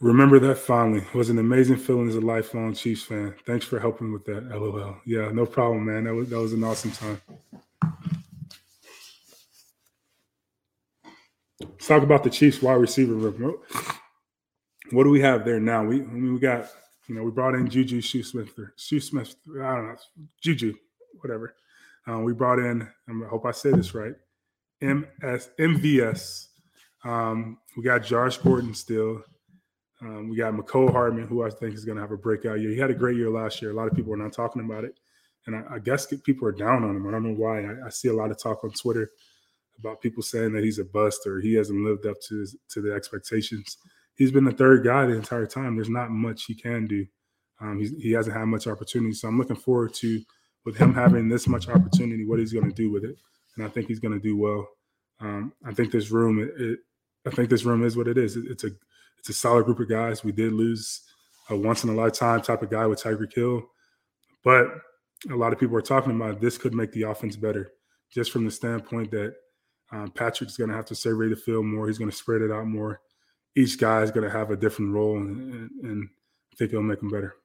Remember 0.00 0.38
that 0.38 0.58
fondly. 0.58 1.00
It 1.00 1.14
was 1.14 1.30
an 1.30 1.38
amazing 1.38 1.76
feeling 1.76 2.08
as 2.08 2.16
a 2.16 2.20
lifelong 2.20 2.74
Chiefs 2.74 3.02
fan. 3.02 3.34
Thanks 3.46 3.64
for 3.64 3.80
helping 3.80 4.12
with 4.12 4.26
that. 4.26 4.48
LOL. 4.48 4.96
Yeah, 5.06 5.30
no 5.32 5.46
problem, 5.46 5.86
man. 5.86 6.04
That 6.04 6.14
was 6.14 6.28
that 6.28 6.38
was 6.38 6.52
an 6.52 6.64
awesome 6.64 6.90
time. 6.92 7.20
Let's 11.60 11.86
talk 11.86 12.02
about 12.02 12.22
the 12.22 12.30
Chiefs 12.30 12.60
wide 12.60 12.74
receiver 12.74 13.14
room. 13.14 13.56
What 14.90 15.04
do 15.04 15.10
we 15.10 15.20
have 15.20 15.44
there 15.44 15.58
now? 15.58 15.84
We 15.84 16.02
I 16.02 16.04
mean, 16.04 16.34
we 16.34 16.38
got 16.40 16.68
you 17.08 17.14
know 17.14 17.22
we 17.22 17.30
brought 17.30 17.54
in 17.54 17.68
Juju 17.68 18.02
Smith 18.02 18.50
Smith. 18.76 19.36
I 19.48 19.74
don't 19.74 19.88
know 19.88 19.96
Juju, 20.42 20.74
whatever. 21.20 21.54
Um, 22.06 22.24
we 22.24 22.34
brought 22.34 22.58
in. 22.58 22.82
I 23.08 23.28
hope 23.28 23.46
I 23.46 23.52
say 23.52 23.70
this 23.70 23.94
right. 23.94 24.12
MS 24.82 25.48
MVS. 25.58 26.48
Um, 27.04 27.58
we 27.76 27.82
got 27.82 28.04
Josh 28.04 28.36
Gordon 28.36 28.74
still. 28.74 29.22
Um, 30.02 30.28
we 30.28 30.36
got 30.36 30.52
Mecole 30.52 30.92
Hardman, 30.92 31.26
who 31.26 31.42
I 31.42 31.48
think 31.48 31.74
is 31.74 31.86
going 31.86 31.96
to 31.96 32.02
have 32.02 32.12
a 32.12 32.18
breakout 32.18 32.60
year. 32.60 32.70
He 32.70 32.78
had 32.78 32.90
a 32.90 32.94
great 32.94 33.16
year 33.16 33.30
last 33.30 33.62
year. 33.62 33.70
A 33.70 33.74
lot 33.74 33.88
of 33.88 33.94
people 33.94 34.12
are 34.12 34.18
not 34.18 34.34
talking 34.34 34.62
about 34.62 34.84
it, 34.84 34.92
and 35.46 35.56
I, 35.56 35.76
I 35.76 35.78
guess 35.78 36.06
people 36.22 36.46
are 36.46 36.52
down 36.52 36.84
on 36.84 36.96
him. 36.96 37.06
I 37.06 37.12
don't 37.12 37.24
know 37.24 37.34
why. 37.34 37.64
I, 37.64 37.86
I, 37.86 37.88
see 37.88 38.08
a 38.08 38.12
lot 38.12 38.30
of 38.30 38.38
talk 38.38 38.62
on 38.62 38.70
Twitter 38.72 39.10
about 39.78 40.00
people 40.00 40.22
saying 40.22 40.52
that 40.52 40.64
he's 40.64 40.78
a 40.78 40.84
bust 40.84 41.26
or 41.26 41.40
he 41.40 41.54
hasn't 41.54 41.84
lived 41.84 42.06
up 42.06 42.20
to 42.28 42.40
his, 42.40 42.56
to 42.70 42.80
the 42.80 42.92
expectations. 42.92 43.76
He's 44.14 44.30
been 44.30 44.44
the 44.44 44.52
third 44.52 44.84
guy 44.84 45.06
the 45.06 45.14
entire 45.14 45.46
time. 45.46 45.76
There's 45.76 45.90
not 45.90 46.10
much 46.10 46.44
he 46.44 46.54
can 46.54 46.86
do. 46.86 47.06
Um, 47.60 47.80
he 47.80 48.12
hasn't 48.12 48.36
had 48.36 48.44
much 48.46 48.66
opportunity, 48.66 49.14
so 49.14 49.28
I'm 49.28 49.38
looking 49.38 49.56
forward 49.56 49.94
to 49.94 50.22
with 50.64 50.76
him 50.76 50.92
having 50.92 51.28
this 51.28 51.46
much 51.46 51.68
opportunity, 51.68 52.26
what 52.26 52.38
he's 52.38 52.52
going 52.52 52.68
to 52.68 52.74
do 52.74 52.90
with 52.90 53.04
it, 53.04 53.16
and 53.56 53.64
I 53.64 53.68
think 53.68 53.86
he's 53.88 54.00
going 54.00 54.12
to 54.12 54.20
do 54.20 54.36
well. 54.36 54.68
Um, 55.20 55.52
I 55.64 55.72
think 55.72 55.90
this 55.90 56.10
room, 56.10 56.38
it, 56.40 56.60
it, 56.60 56.80
I 57.26 57.30
think 57.30 57.48
this 57.48 57.64
room 57.64 57.82
is 57.84 57.96
what 57.96 58.08
it 58.08 58.18
is. 58.18 58.36
It, 58.36 58.44
it's 58.50 58.64
a 58.64 58.70
it's 59.18 59.30
a 59.30 59.32
solid 59.32 59.64
group 59.64 59.80
of 59.80 59.88
guys. 59.88 60.22
We 60.22 60.32
did 60.32 60.52
lose 60.52 61.02
a 61.48 61.56
once 61.56 61.84
in 61.84 61.90
a 61.90 61.94
lifetime 61.94 62.42
type 62.42 62.62
of 62.62 62.70
guy 62.70 62.86
with 62.86 63.02
Tyreek 63.02 63.32
Hill, 63.32 63.62
but 64.44 64.66
a 65.30 65.34
lot 65.34 65.52
of 65.52 65.58
people 65.58 65.76
are 65.76 65.82
talking 65.82 66.14
about 66.14 66.40
this 66.40 66.58
could 66.58 66.74
make 66.74 66.92
the 66.92 67.02
offense 67.02 67.36
better, 67.36 67.72
just 68.12 68.30
from 68.30 68.44
the 68.44 68.50
standpoint 68.50 69.10
that 69.12 69.34
Um, 69.92 70.10
Patrick's 70.10 70.56
going 70.56 70.70
to 70.70 70.76
have 70.76 70.86
to 70.86 70.94
survey 70.94 71.28
the 71.28 71.36
field 71.36 71.64
more. 71.64 71.86
He's 71.86 71.98
going 71.98 72.10
to 72.10 72.16
spread 72.16 72.42
it 72.42 72.50
out 72.50 72.66
more. 72.66 73.00
Each 73.54 73.78
guy 73.78 74.02
is 74.02 74.10
going 74.10 74.24
to 74.24 74.36
have 74.36 74.50
a 74.50 74.56
different 74.56 74.92
role, 74.92 75.16
and, 75.16 75.52
and, 75.52 75.70
and 75.82 76.08
I 76.52 76.56
think 76.56 76.72
it'll 76.72 76.82
make 76.82 77.00
them 77.00 77.10
better. 77.10 77.36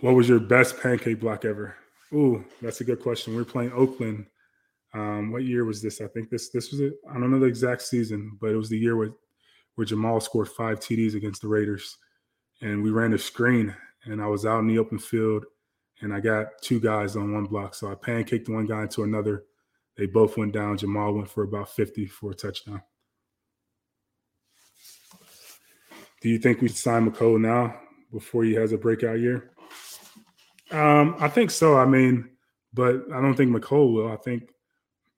What 0.00 0.14
was 0.14 0.28
your 0.28 0.40
best 0.40 0.80
pancake 0.80 1.20
block 1.20 1.44
ever? 1.44 1.74
Ooh, 2.12 2.44
that's 2.62 2.80
a 2.80 2.84
good 2.84 3.00
question. 3.00 3.34
We 3.34 3.42
are 3.42 3.46
playing 3.46 3.72
Oakland. 3.72 4.26
Um, 4.94 5.32
what 5.32 5.44
year 5.44 5.64
was 5.64 5.82
this? 5.82 6.00
I 6.00 6.06
think 6.06 6.30
this 6.30 6.50
this 6.50 6.70
was 6.70 6.80
it. 6.80 6.94
I 7.10 7.14
don't 7.14 7.30
know 7.30 7.38
the 7.38 7.46
exact 7.46 7.82
season, 7.82 8.38
but 8.40 8.50
it 8.50 8.56
was 8.56 8.68
the 8.68 8.78
year 8.78 8.96
where 8.96 9.10
where 9.74 9.86
Jamaal 9.86 10.22
scored 10.22 10.48
five 10.48 10.80
TDs 10.80 11.14
against 11.14 11.42
the 11.42 11.48
Raiders, 11.48 11.96
and 12.62 12.82
we 12.82 12.90
ran 12.90 13.12
a 13.12 13.18
screen, 13.18 13.74
and 14.04 14.22
I 14.22 14.26
was 14.26 14.46
out 14.46 14.60
in 14.60 14.66
the 14.66 14.78
open 14.78 14.98
field, 14.98 15.44
and 16.00 16.12
I 16.12 16.20
got 16.20 16.60
two 16.60 16.80
guys 16.80 17.16
on 17.16 17.32
one 17.32 17.44
block, 17.44 17.74
so 17.74 17.90
I 17.90 17.94
pancaked 17.94 18.48
one 18.48 18.66
guy 18.66 18.82
into 18.82 19.02
another. 19.02 19.44
They 19.96 20.06
both 20.06 20.36
went 20.36 20.52
down. 20.52 20.78
Jamaal 20.78 21.14
went 21.14 21.30
for 21.30 21.42
about 21.42 21.70
50 21.70 22.06
for 22.06 22.32
a 22.32 22.34
touchdown. 22.34 22.82
Do 26.20 26.28
you 26.28 26.38
think 26.38 26.60
we 26.60 26.68
sign 26.68 27.10
Mecole 27.10 27.40
now 27.40 27.78
before 28.12 28.44
he 28.44 28.54
has 28.54 28.72
a 28.72 28.78
breakout 28.78 29.20
year? 29.20 29.50
Um, 30.70 31.16
I 31.18 31.28
think 31.28 31.50
so. 31.50 31.76
I 31.76 31.86
mean, 31.86 32.30
but 32.74 32.96
I 33.14 33.20
don't 33.20 33.34
think 33.34 33.54
Mecole 33.54 33.94
will. 33.94 34.12
I 34.12 34.16
think 34.16 34.50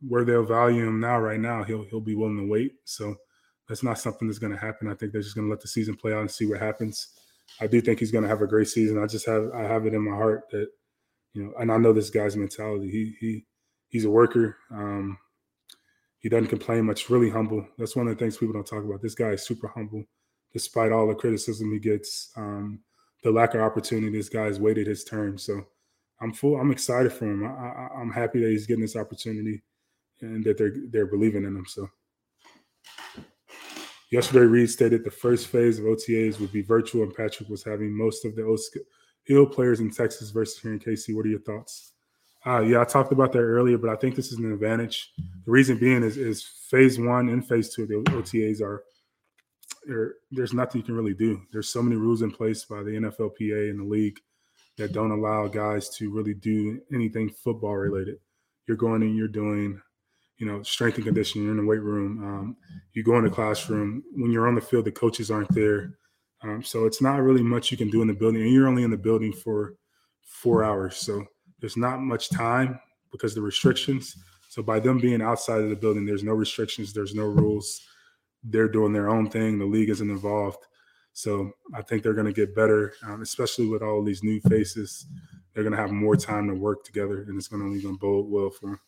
where 0.07 0.25
they'll 0.25 0.45
value 0.45 0.87
him 0.87 1.01
now, 1.01 1.19
right 1.19 1.41
now, 1.41 1.65
he'll 1.65 1.85
he'll 1.85 2.01
be 2.01 2.15
willing 2.15 2.37
to 2.39 2.47
wait. 2.47 2.75
So 2.85 3.17
that's 3.69 3.83
not 3.83 3.99
something 3.99 4.29
that's 4.29 4.39
going 4.39 4.53
to 4.53 4.59
happen. 4.59 4.91
I 4.91 4.95
think 4.95 5.13
they're 5.13 5.23
just 5.23 5.35
going 5.35 5.47
to 5.47 5.51
let 5.51 5.61
the 5.61 5.69
season 5.69 5.97
play 5.97 6.13
out 6.13 6.21
and 6.21 6.31
see 6.31 6.47
what 6.47 6.61
happens. 6.61 7.09
I 7.61 7.67
do 7.67 7.81
think 7.81 7.99
he's 7.99 8.13
going 8.13 8.23
to 8.23 8.29
have 8.29 8.43
a 8.43 8.47
great 8.47 8.69
season. 8.69 9.03
I 9.03 9.07
just 9.07 9.27
have 9.27 9.51
I 9.55 9.63
have 9.63 9.87
it 9.87 9.95
in 9.95 10.03
my 10.09 10.17
heart 10.17 10.45
that 10.51 10.69
you 11.35 11.45
know, 11.45 11.53
and 11.59 11.71
I 11.71 11.77
know 11.77 11.93
this 11.93 12.11
guy's 12.11 12.37
mentality. 12.37 12.91
He 12.91 13.17
he 13.21 13.47
he's 13.89 14.05
a 14.05 14.11
worker. 14.11 14.57
Um, 14.71 15.19
he 16.21 16.29
doesn't 16.29 16.49
complain 16.49 16.85
much. 16.85 17.11
Really 17.11 17.31
humble. 17.31 17.67
That's 17.79 17.97
one 17.97 18.09
of 18.09 18.17
the 18.17 18.19
things 18.19 18.37
people 18.37 18.55
don't 18.55 18.67
talk 18.67 18.85
about. 18.85 19.03
This 19.03 19.15
guy 19.15 19.31
is 19.31 19.47
super 19.47 19.69
humble, 19.69 20.05
despite 20.53 20.93
all 20.93 21.07
the 21.07 21.15
criticism 21.15 21.73
he 21.73 21.79
gets. 21.79 22.33
Um, 22.37 22.81
the 23.23 23.31
lack 23.31 23.55
of 23.55 23.61
opportunity. 23.61 24.17
This 24.17 24.29
guy's 24.29 24.61
waited 24.61 24.87
his 24.87 25.05
turn, 25.05 25.39
so 25.39 25.63
I'm 26.21 26.33
full. 26.33 26.61
I'm 26.61 26.71
excited 26.71 27.13
for 27.13 27.27
him. 27.27 27.45
I, 27.45 27.49
I, 27.49 28.01
I'm 28.01 28.13
happy 28.13 28.41
that 28.41 28.51
he's 28.51 28.67
getting 28.67 28.83
this 28.83 28.97
opportunity, 28.97 29.63
and 30.21 30.45
that 30.45 30.59
they're 30.59 30.75
they're 30.91 31.07
believing 31.07 31.45
in 31.45 31.57
him. 31.57 31.67
So. 31.67 31.89
Yesterday, 34.11 34.47
Reid 34.47 34.71
stated 34.71 35.05
the 35.05 35.11
first 35.11 35.49
phase 35.49 35.79
of 35.79 35.85
OTAs 35.85 36.41
would 36.41 36.53
be 36.53 36.63
virtual, 36.63 37.03
and 37.03 37.15
Patrick 37.15 37.49
was 37.49 37.63
having 37.63 37.97
most 37.97 38.25
of 38.25 38.35
the 38.35 38.59
ill 39.29 39.47
players 39.47 39.81
in 39.81 39.91
Texas 39.91 40.31
versus 40.31 40.59
here 40.59 40.73
in 40.73 40.79
KC. 40.79 41.15
What 41.15 41.27
are 41.27 41.31
your 41.31 41.41
thoughts? 41.41 41.93
Uh, 42.47 42.61
yeah, 42.61 42.81
I 42.81 42.85
talked 42.85 43.13
about 43.13 43.33
that 43.33 43.41
earlier, 43.41 43.77
but 43.77 43.91
I 43.91 43.97
think 43.97 44.15
this 44.15 44.33
is 44.33 44.39
an 44.39 44.51
advantage. 44.51 45.13
The 45.45 45.51
reason 45.51 45.77
being 45.77 46.03
is, 46.03 46.17
is 46.17 46.43
phase 46.43 46.99
one 46.99 47.29
and 47.29 47.47
phase 47.47 47.75
two 47.75 47.83
of 47.83 47.89
the 47.89 47.95
OTAs 47.97 48.63
are 48.63 48.85
there's 50.31 50.53
nothing 50.53 50.81
you 50.81 50.85
can 50.85 50.95
really 50.95 51.15
do. 51.15 51.41
There's 51.51 51.71
so 51.71 51.83
many 51.83 51.97
rules 51.97 52.23
in 52.23 52.31
place 52.31 52.65
by 52.65 52.83
the 52.83 52.91
NFLPA 52.91 53.71
and 53.71 53.81
the 53.81 53.85
league 53.85 54.19
that 54.77 54.93
don't 54.93 55.11
allow 55.11 55.49
guys 55.49 55.89
to 55.97 56.11
really 56.11 56.35
do 56.35 56.81
anything 56.93 57.31
football 57.31 57.77
related. 57.77 58.17
You're 58.67 58.77
going 58.77 59.03
and 59.03 59.17
you're 59.17 59.29
doing, 59.29 59.81
you 60.39 60.47
know, 60.47 60.63
strength 60.63 60.97
and 60.97 61.05
conditioning. 61.05 61.45
You're 61.45 61.59
in 61.59 61.65
the 61.65 61.69
weight 61.69 61.83
room. 61.83 62.25
Um, 62.25 62.57
you 62.93 63.03
go 63.03 63.19
in 63.19 63.25
the 63.25 63.31
classroom. 63.31 64.03
When 64.15 64.31
you're 64.31 64.49
on 64.49 64.55
the 64.55 64.61
field, 64.61 64.85
the 64.85 64.93
coaches 64.93 65.31
aren't 65.31 65.53
there. 65.55 65.99
Um, 66.43 66.63
so 66.63 66.87
it's 66.87 67.03
not 67.03 67.21
really 67.21 67.43
much 67.43 67.71
you 67.71 67.77
can 67.77 67.91
do 67.91 68.01
in 68.01 68.09
the 68.09 68.15
building, 68.15 68.43
and 68.43 68.53
you're 68.53 68.69
only 68.69 68.85
in 68.85 68.91
the 68.91 68.97
building 68.97 69.33
for 69.33 69.75
four 70.23 70.63
hours. 70.63 70.97
So 70.97 71.25
there's 71.61 71.77
not 71.77 72.01
much 72.01 72.31
time 72.31 72.79
because 73.11 73.35
the 73.35 73.43
restrictions. 73.43 74.17
So 74.49 74.63
by 74.63 74.79
them 74.79 74.99
being 74.99 75.21
outside 75.21 75.61
of 75.61 75.71
the 75.71 75.77
building, 75.77 76.07
there's 76.07 76.23
no 76.23 76.33
restrictions. 76.33 76.93
There's 76.93 77.15
no 77.15 77.25
rules 77.25 77.83
they're 78.45 78.69
doing 78.69 78.93
their 78.93 79.11
own 79.11 79.29
thing. 79.29 79.59
The 79.59 79.65
league 79.65 79.91
isn't 79.91 80.11
involved. 80.11 80.65
So 81.13 81.51
I 81.75 81.83
think 81.83 82.03
they're 82.03 82.15
going 82.15 82.27
to 82.27 82.33
get 82.33 82.55
better, 82.55 82.95
um, 83.03 83.23
especially 83.23 83.67
with 83.67 83.83
all 83.83 84.05
these 84.05 84.23
new 84.23 84.41
faces. 84.43 85.07
They're 85.53 85.65
going 85.65 85.75
to 85.75 85.81
have 85.81 85.91
more 85.91 86.17
time 86.17 86.47
to 86.49 86.55
work 86.55 86.85
together, 86.85 87.23
and 87.23 87.37
it's 87.37 87.49
going 87.49 87.61
to 87.61 87.67
only 87.67 87.83
going 87.83 87.97
to 87.97 88.01
bode 88.01 88.27
well 88.29 88.51
for 88.51 88.71
them. 88.71 88.81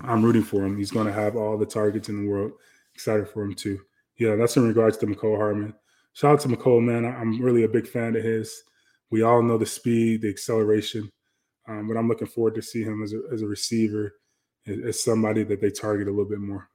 I'm 0.00 0.24
rooting 0.24 0.42
for 0.42 0.64
him. 0.64 0.78
He's 0.78 0.90
going 0.90 1.06
to 1.06 1.12
have 1.12 1.36
all 1.36 1.58
the 1.58 1.66
targets 1.66 2.08
in 2.08 2.24
the 2.24 2.30
world. 2.30 2.52
Excited 2.94 3.28
for 3.28 3.42
him 3.42 3.54
too. 3.54 3.80
Yeah, 4.18 4.36
that's 4.36 4.56
in 4.56 4.66
regards 4.66 4.96
to 4.98 5.06
Mecole 5.06 5.36
Hardman. 5.36 5.74
Shout 6.14 6.32
out 6.32 6.40
to 6.40 6.48
McCole, 6.48 6.82
man. 6.82 7.04
I'm 7.04 7.40
really 7.40 7.64
a 7.64 7.68
big 7.68 7.88
fan 7.88 8.14
of 8.16 8.22
his. 8.22 8.62
We 9.10 9.22
all 9.22 9.42
know 9.42 9.58
the 9.58 9.66
speed, 9.66 10.22
the 10.22 10.30
acceleration, 10.30 11.10
um, 11.68 11.88
but 11.88 11.96
I'm 11.96 12.08
looking 12.08 12.26
forward 12.26 12.54
to 12.56 12.62
see 12.62 12.82
him 12.82 13.02
as 13.02 13.12
a, 13.12 13.20
as 13.32 13.42
a 13.42 13.46
receiver, 13.46 14.14
as 14.66 15.02
somebody 15.02 15.42
that 15.44 15.60
they 15.60 15.70
target 15.70 16.08
a 16.08 16.10
little 16.10 16.28
bit 16.28 16.40
more. 16.40 16.68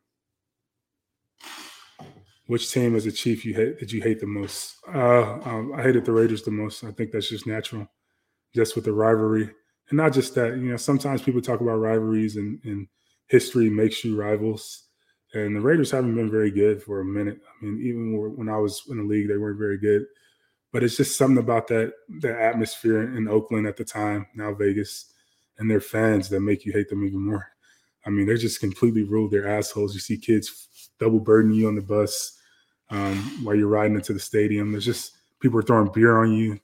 Which 2.48 2.72
team 2.72 2.96
as 2.96 3.06
a 3.06 3.12
Chief 3.12 3.46
you 3.46 3.54
hate 3.54 3.80
did 3.80 3.92
you 3.92 4.02
hate 4.02 4.20
the 4.20 4.28
most? 4.28 4.76
Uh, 4.88 5.40
um, 5.44 5.74
I 5.76 5.84
hated 5.84 6.06
the 6.06 6.14
Raiders 6.14 6.44
the 6.44 6.52
most. 6.52 6.84
I 6.84 6.92
think 6.92 7.12
that's 7.12 7.30
just 7.30 7.46
natural, 7.46 7.88
just 8.56 8.76
with 8.76 8.86
the 8.86 8.94
rivalry, 8.94 9.50
and 9.90 9.98
not 9.98 10.14
just 10.14 10.34
that. 10.36 10.56
You 10.56 10.70
know, 10.70 10.78
sometimes 10.78 11.22
people 11.22 11.42
talk 11.42 11.60
about 11.60 11.78
rivalries 11.78 12.38
and, 12.38 12.60
and 12.64 12.88
history 13.28 13.70
makes 13.70 14.04
you 14.04 14.16
rivals, 14.16 14.84
and 15.34 15.56
the 15.56 15.62
Raiders 15.62 15.92
haven't 15.92 16.16
been 16.16 16.32
very 16.32 16.52
good 16.52 16.82
for 16.82 17.02
a 17.02 17.06
minute. 17.06 17.40
I 17.46 17.66
mean, 17.66 17.82
even 17.86 18.36
when 18.36 18.50
I 18.50 18.58
was 18.58 18.84
in 18.90 18.98
the 18.98 19.04
league, 19.04 19.28
they 19.28 19.38
weren't 19.38 19.60
very 19.60 19.78
good. 19.78 20.06
But 20.72 20.84
it's 20.84 20.98
just 20.98 21.18
something 21.18 21.38
about 21.38 21.68
that 21.68 21.94
that 22.22 22.40
atmosphere 22.40 23.16
in 23.16 23.28
Oakland 23.28 23.68
at 23.68 23.78
the 23.78 23.86
time, 23.86 24.28
now 24.36 24.54
Vegas, 24.54 25.14
and 25.58 25.70
their 25.70 25.82
fans 25.82 26.30
that 26.30 26.42
make 26.42 26.66
you 26.66 26.74
hate 26.74 26.90
them 26.90 27.06
even 27.06 27.22
more. 27.22 27.48
I 28.06 28.10
mean, 28.10 28.26
they're 28.26 28.38
just 28.38 28.60
completely 28.60 29.04
ruled 29.04 29.32
their 29.32 29.48
assholes. 29.48 29.94
You 29.94 30.00
see 30.00 30.18
kids 30.18 30.90
double 31.00 31.20
burden 31.20 31.54
you 31.54 31.68
on 31.68 31.76
the 31.76 31.82
bus 31.82 32.38
um, 32.90 33.18
while 33.44 33.56
you're 33.56 33.68
riding 33.68 33.96
into 33.96 34.14
the 34.14 34.20
stadium. 34.20 34.72
There's 34.72 34.86
just 34.86 35.14
people 35.40 35.60
are 35.60 35.64
throwing 35.64 35.92
beer 35.92 36.18
on 36.18 36.34
you. 36.34 36.60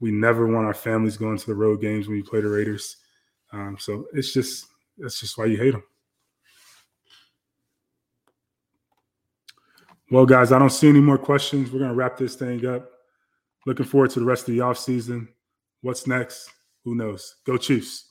We 0.00 0.10
never 0.10 0.46
want 0.46 0.66
our 0.66 0.74
families 0.74 1.16
going 1.16 1.38
to 1.38 1.46
the 1.46 1.54
road 1.54 1.80
games 1.80 2.06
when 2.06 2.16
you 2.16 2.24
play 2.24 2.40
the 2.40 2.48
Raiders. 2.48 2.96
Um, 3.52 3.76
so 3.78 4.06
it's 4.12 4.32
just 4.32 4.66
that's 4.98 5.20
just 5.20 5.38
why 5.38 5.46
you 5.46 5.56
hate 5.56 5.72
them. 5.72 5.84
Well, 10.14 10.26
guys, 10.26 10.52
I 10.52 10.60
don't 10.60 10.70
see 10.70 10.88
any 10.88 11.00
more 11.00 11.18
questions. 11.18 11.72
We're 11.72 11.80
gonna 11.80 11.92
wrap 11.92 12.16
this 12.16 12.36
thing 12.36 12.64
up. 12.64 12.88
Looking 13.66 13.84
forward 13.84 14.10
to 14.10 14.20
the 14.20 14.24
rest 14.24 14.48
of 14.48 14.54
the 14.54 14.60
offseason. 14.60 15.26
What's 15.80 16.06
next? 16.06 16.52
Who 16.84 16.94
knows? 16.94 17.34
Go 17.44 17.56
Chiefs. 17.56 18.08